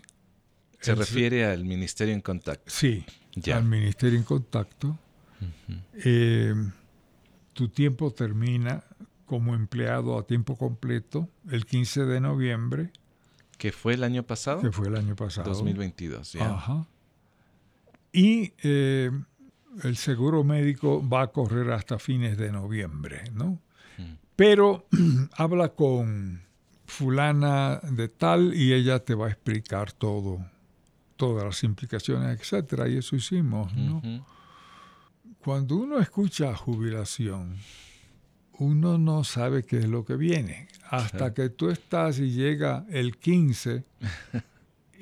Se 0.81 0.93
El- 0.93 0.99
refiere 0.99 1.45
al 1.47 1.65
ministerio 1.65 2.13
en 2.15 2.21
contacto. 2.21 2.65
Sí, 2.71 3.05
Ya. 3.35 3.57
al 3.59 3.65
Ministerio 3.65 4.19
en 4.19 4.25
Contacto. 4.25 4.99
Eh, 5.95 6.55
tu 7.53 7.69
tiempo 7.69 8.11
termina 8.13 8.83
como 9.27 9.55
empleado 9.55 10.19
a 10.19 10.27
tiempo 10.27 10.57
completo 10.57 11.29
el 11.51 11.65
15 11.67 12.05
de 12.05 12.21
noviembre, 12.21 12.91
¿Qué 13.59 13.73
fue 13.73 13.95
el 13.95 14.03
año 14.05 14.23
pasado? 14.25 14.61
que 14.63 14.73
fue 14.73 14.89
el 14.89 14.97
año 14.97 15.15
pasado. 15.15 15.51
2022. 15.51 16.33
ya. 16.33 16.51
Ajá. 16.55 16.87
Y 18.13 18.53
eh, 18.63 19.11
el 19.85 19.97
seguro 19.97 20.45
médico 20.45 21.07
va 21.07 21.23
a 21.23 21.27
correr 21.29 21.71
hasta 21.71 21.99
fines 21.99 22.37
de 22.37 22.51
noviembre, 22.51 23.25
¿no? 23.33 23.61
Mm. 23.99 24.15
Pero 24.37 24.87
habla 25.37 25.71
con 25.71 26.43
fulana 26.87 27.81
de 27.83 28.09
tal 28.09 28.53
y 28.55 28.73
ella 28.73 28.99
te 28.99 29.15
va 29.15 29.27
a 29.27 29.31
explicar 29.31 29.93
todo, 29.93 30.45
todas 31.17 31.45
las 31.45 31.63
implicaciones, 31.63 32.41
etcétera, 32.41 32.89
y 32.89 32.97
eso 32.97 33.15
hicimos, 33.17 33.75
¿no? 33.75 33.99
Ujú. 33.99 34.25
Cuando 35.39 35.77
uno 35.77 35.99
escucha 36.01 36.55
jubilación, 36.55 37.57
uno 38.59 38.99
no 38.99 39.25
sabe 39.25 39.65
qué 39.65 39.79
es 39.79 39.89
lo 39.89 40.05
que 40.05 40.17
viene. 40.17 40.69
Hasta 40.91 41.33
que 41.33 41.49
tú 41.49 41.71
estás 41.71 42.19
y 42.19 42.31
llega 42.31 42.85
el 42.91 43.17
15 43.17 43.85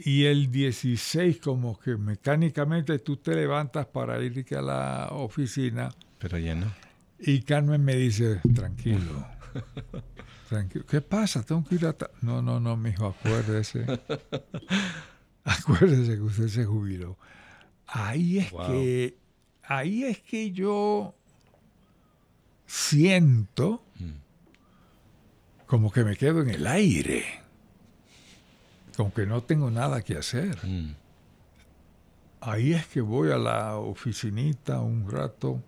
y 0.04 0.24
el 0.26 0.50
16 0.50 1.38
como 1.40 1.78
que 1.78 1.96
mecánicamente 1.96 2.98
tú 3.00 3.16
te 3.16 3.34
levantas 3.34 3.86
para 3.86 4.22
ir 4.22 4.46
a 4.56 4.62
la 4.62 5.08
oficina 5.12 5.90
Pero 6.18 6.38
ya 6.38 6.54
no. 6.54 6.72
y 7.18 7.42
Carmen 7.42 7.84
me 7.84 7.96
dice, 7.96 8.40
tranquilo, 8.54 9.26
tranquilo. 10.48 10.84
¿Qué 10.86 11.00
pasa? 11.00 11.42
Tengo 11.42 11.64
que 11.64 11.74
ir 11.76 11.86
a... 11.86 11.92
ta-". 11.92 12.10
No, 12.22 12.40
no, 12.42 12.60
no, 12.60 12.76
mijo, 12.76 13.06
acuérdese. 13.06 13.84
acuérdese 15.44 16.14
que 16.14 16.20
usted 16.22 16.48
se 16.48 16.64
jubiló. 16.64 17.16
Ahí 17.86 18.38
es 18.38 18.50
Wow. 18.50 18.66
que, 18.68 19.16
ahí 19.64 20.04
es 20.04 20.20
que 20.20 20.52
yo 20.52 21.14
siento 22.66 23.82
Mm. 23.98 24.12
como 25.66 25.90
que 25.90 26.04
me 26.04 26.16
quedo 26.16 26.42
en 26.42 26.50
el 26.50 26.66
aire. 26.66 27.24
Como 28.98 29.14
que 29.14 29.26
no 29.26 29.44
tengo 29.44 29.70
nada 29.70 30.02
que 30.02 30.16
hacer. 30.16 30.58
Mm. 30.66 30.96
Ahí 32.40 32.72
es 32.72 32.84
que 32.88 33.00
voy 33.00 33.30
a 33.30 33.38
la 33.38 33.76
oficinita 33.76 34.80
un 34.80 35.08
rato 35.08 35.62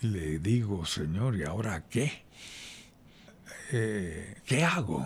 y 0.00 0.06
le 0.06 0.38
digo, 0.38 0.86
señor, 0.86 1.34
¿y 1.34 1.42
ahora 1.42 1.82
qué? 1.90 2.22
Eh, 3.72 4.36
¿Qué 4.46 4.62
hago? 4.62 5.04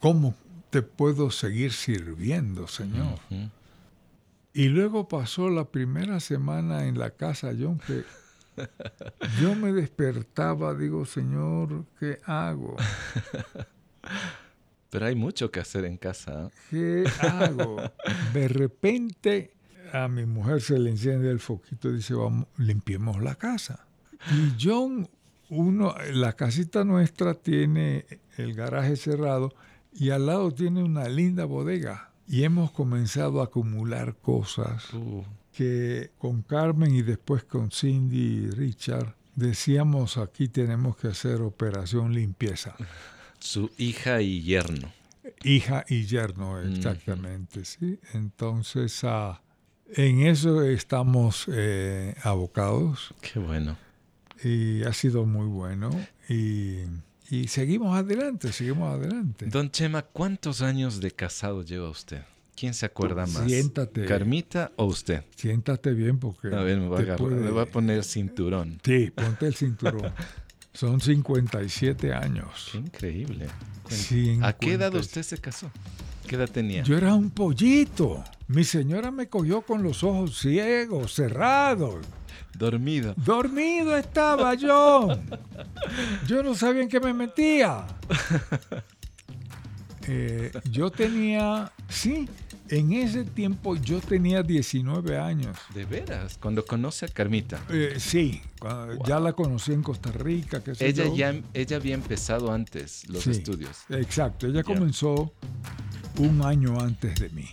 ¿Cómo 0.00 0.34
te 0.68 0.82
puedo 0.82 1.30
seguir 1.30 1.72
sirviendo, 1.72 2.68
señor? 2.68 3.20
Y 4.52 4.68
luego 4.68 5.08
pasó 5.08 5.48
la 5.48 5.64
primera 5.64 6.20
semana 6.20 6.84
en 6.84 6.98
la 6.98 7.08
casa, 7.08 7.52
John, 7.58 7.80
que 7.86 8.04
yo 9.40 9.54
me 9.54 9.72
despertaba, 9.72 10.74
digo, 10.74 11.06
señor, 11.06 11.86
¿qué 11.98 12.20
hago? 12.26 12.76
Pero 14.90 15.06
hay 15.06 15.14
mucho 15.14 15.50
que 15.50 15.60
hacer 15.60 15.84
en 15.84 15.96
casa. 15.96 16.46
¿eh? 16.46 16.50
¿Qué 16.70 17.04
hago? 17.20 17.76
De 18.32 18.48
repente 18.48 19.56
a 19.92 20.08
mi 20.08 20.26
mujer 20.26 20.60
se 20.60 20.78
le 20.78 20.90
enciende 20.90 21.30
el 21.30 21.40
foquito 21.40 21.90
y 21.90 21.96
dice, 21.96 22.14
vamos, 22.14 22.46
limpiemos 22.56 23.22
la 23.22 23.34
casa. 23.34 23.86
Y 24.32 24.56
John, 24.60 25.08
uno, 25.48 25.94
la 26.12 26.34
casita 26.34 26.84
nuestra 26.84 27.34
tiene 27.34 28.06
el 28.36 28.54
garaje 28.54 28.96
cerrado 28.96 29.54
y 29.92 30.10
al 30.10 30.26
lado 30.26 30.52
tiene 30.52 30.82
una 30.82 31.08
linda 31.08 31.44
bodega. 31.44 32.10
Y 32.28 32.42
hemos 32.42 32.72
comenzado 32.72 33.40
a 33.40 33.44
acumular 33.44 34.16
cosas 34.16 34.92
Uh, 34.92 35.22
que 35.52 36.10
con 36.18 36.42
Carmen 36.42 36.94
y 36.94 37.02
después 37.02 37.44
con 37.44 37.70
Cindy 37.70 38.18
y 38.18 38.50
Richard 38.50 39.14
decíamos 39.36 40.18
aquí 40.18 40.48
tenemos 40.48 40.96
que 40.96 41.08
hacer 41.08 41.40
operación 41.40 42.12
limpieza. 42.12 42.74
Su 43.38 43.70
hija 43.78 44.20
y 44.22 44.42
yerno. 44.42 44.92
Hija 45.42 45.84
y 45.88 46.06
yerno, 46.06 46.60
exactamente, 46.60 47.64
sí. 47.64 47.98
Entonces, 48.14 49.00
ah, 49.04 49.42
en 49.94 50.20
eso 50.26 50.62
estamos 50.62 51.46
eh, 51.48 52.14
abocados 52.22 53.14
Qué 53.20 53.38
bueno. 53.38 53.76
y 54.42 54.82
ha 54.84 54.92
sido 54.92 55.26
muy 55.26 55.46
bueno 55.46 55.90
y, 56.28 56.80
y 57.30 57.48
seguimos 57.48 57.96
adelante, 57.96 58.52
seguimos 58.52 58.92
adelante. 58.94 59.46
Don 59.46 59.70
Chema, 59.70 60.02
¿cuántos 60.02 60.62
años 60.62 61.00
de 61.00 61.10
casado 61.10 61.62
lleva 61.62 61.88
usted? 61.90 62.22
¿Quién 62.56 62.72
se 62.72 62.86
acuerda 62.86 63.26
más? 63.26 63.44
Siéntate. 63.50 64.06
¿Carmita 64.06 64.72
o 64.76 64.86
usted? 64.86 65.24
Siéntate 65.36 65.92
bien 65.92 66.18
porque 66.18 66.48
A 66.48 66.60
ver, 66.62 66.78
me 66.78 66.86
voy 66.88 66.94
a, 66.94 66.96
te 66.98 67.02
agarrar, 67.02 67.18
puede- 67.28 67.40
me 67.42 67.50
voy 67.50 67.62
a 67.62 67.66
poner 67.66 68.02
cinturón. 68.02 68.80
Sí, 68.82 69.10
ponte 69.14 69.46
el 69.46 69.54
cinturón. 69.54 70.12
Son 70.76 71.00
57 71.00 72.12
años. 72.12 72.68
Qué 72.70 72.78
increíble. 72.78 73.46
¿A 74.42 74.52
qué 74.52 74.74
edad 74.74 74.88
50. 74.88 74.98
usted 74.98 75.22
se 75.22 75.38
casó? 75.38 75.70
¿Qué 76.26 76.36
edad 76.36 76.50
tenía? 76.50 76.82
Yo 76.82 76.98
era 76.98 77.14
un 77.14 77.30
pollito. 77.30 78.22
Mi 78.48 78.62
señora 78.62 79.10
me 79.10 79.26
cogió 79.26 79.62
con 79.62 79.82
los 79.82 80.04
ojos 80.04 80.38
ciegos, 80.38 81.14
cerrados. 81.14 82.04
Dormido. 82.52 83.14
Dormido 83.16 83.96
estaba 83.96 84.52
yo. 84.52 85.08
Yo 86.26 86.42
no 86.42 86.54
sabía 86.54 86.82
en 86.82 86.90
qué 86.90 87.00
me 87.00 87.14
metía. 87.14 87.86
Eh, 90.08 90.52
yo 90.70 90.88
tenía, 90.88 91.72
sí, 91.88 92.28
en 92.68 92.92
ese 92.92 93.24
tiempo 93.24 93.76
yo 93.76 94.00
tenía 94.00 94.42
19 94.42 95.18
años. 95.18 95.56
¿De 95.74 95.84
veras? 95.84 96.38
Cuando 96.40 96.64
conoce 96.64 97.06
a 97.06 97.08
Carmita. 97.08 97.60
Eh, 97.70 97.94
sí, 97.98 98.40
ya 99.06 99.20
la 99.20 99.32
conocí 99.32 99.72
en 99.72 99.82
Costa 99.82 100.10
Rica. 100.12 100.62
Ella 100.80 101.04
yo. 101.04 101.16
ya 101.16 101.34
ella 101.54 101.76
había 101.76 101.94
empezado 101.94 102.52
antes 102.52 103.08
los 103.08 103.22
Sí. 103.24 103.30
estudios. 103.30 103.78
Exacto, 103.90 104.46
ella 104.46 104.62
comenzó 104.62 105.32
un 106.18 106.42
año 106.42 106.80
antes 106.80 107.14
de 107.20 107.28
mí. 107.30 107.48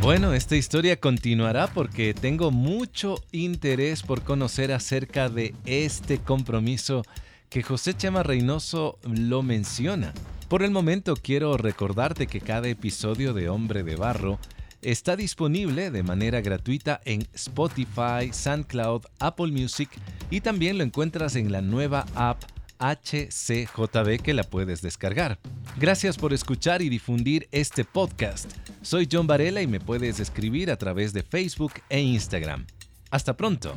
Bueno, 0.00 0.34
esta 0.34 0.56
historia 0.56 0.98
continuará 0.98 1.68
porque 1.68 2.12
tengo 2.12 2.50
mucho 2.50 3.22
interés 3.30 4.02
por 4.02 4.22
conocer 4.22 4.72
acerca 4.72 5.28
de 5.28 5.54
este 5.64 6.18
compromiso 6.18 7.02
que 7.48 7.62
José 7.62 7.94
Chema 7.94 8.24
Reynoso 8.24 8.98
lo 9.04 9.42
menciona. 9.44 10.12
Por 10.52 10.62
el 10.62 10.70
momento 10.70 11.14
quiero 11.16 11.56
recordarte 11.56 12.26
que 12.26 12.42
cada 12.42 12.68
episodio 12.68 13.32
de 13.32 13.48
Hombre 13.48 13.82
de 13.84 13.96
Barro 13.96 14.38
está 14.82 15.16
disponible 15.16 15.90
de 15.90 16.02
manera 16.02 16.42
gratuita 16.42 17.00
en 17.06 17.26
Spotify, 17.32 18.30
SoundCloud, 18.30 19.06
Apple 19.18 19.50
Music 19.50 19.88
y 20.28 20.42
también 20.42 20.76
lo 20.76 20.84
encuentras 20.84 21.36
en 21.36 21.52
la 21.52 21.62
nueva 21.62 22.04
app 22.14 22.42
HCJB 22.80 24.20
que 24.20 24.34
la 24.34 24.44
puedes 24.44 24.82
descargar. 24.82 25.38
Gracias 25.80 26.18
por 26.18 26.34
escuchar 26.34 26.82
y 26.82 26.90
difundir 26.90 27.48
este 27.50 27.86
podcast. 27.86 28.52
Soy 28.82 29.08
John 29.10 29.26
Varela 29.26 29.62
y 29.62 29.66
me 29.66 29.80
puedes 29.80 30.20
escribir 30.20 30.70
a 30.70 30.76
través 30.76 31.14
de 31.14 31.22
Facebook 31.22 31.72
e 31.88 32.02
Instagram. 32.02 32.66
Hasta 33.10 33.38
pronto. 33.38 33.72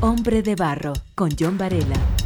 Hombre 0.00 0.40
de 0.40 0.54
Barro 0.54 0.94
con 1.14 1.28
John 1.38 1.58
Varela. 1.58 2.25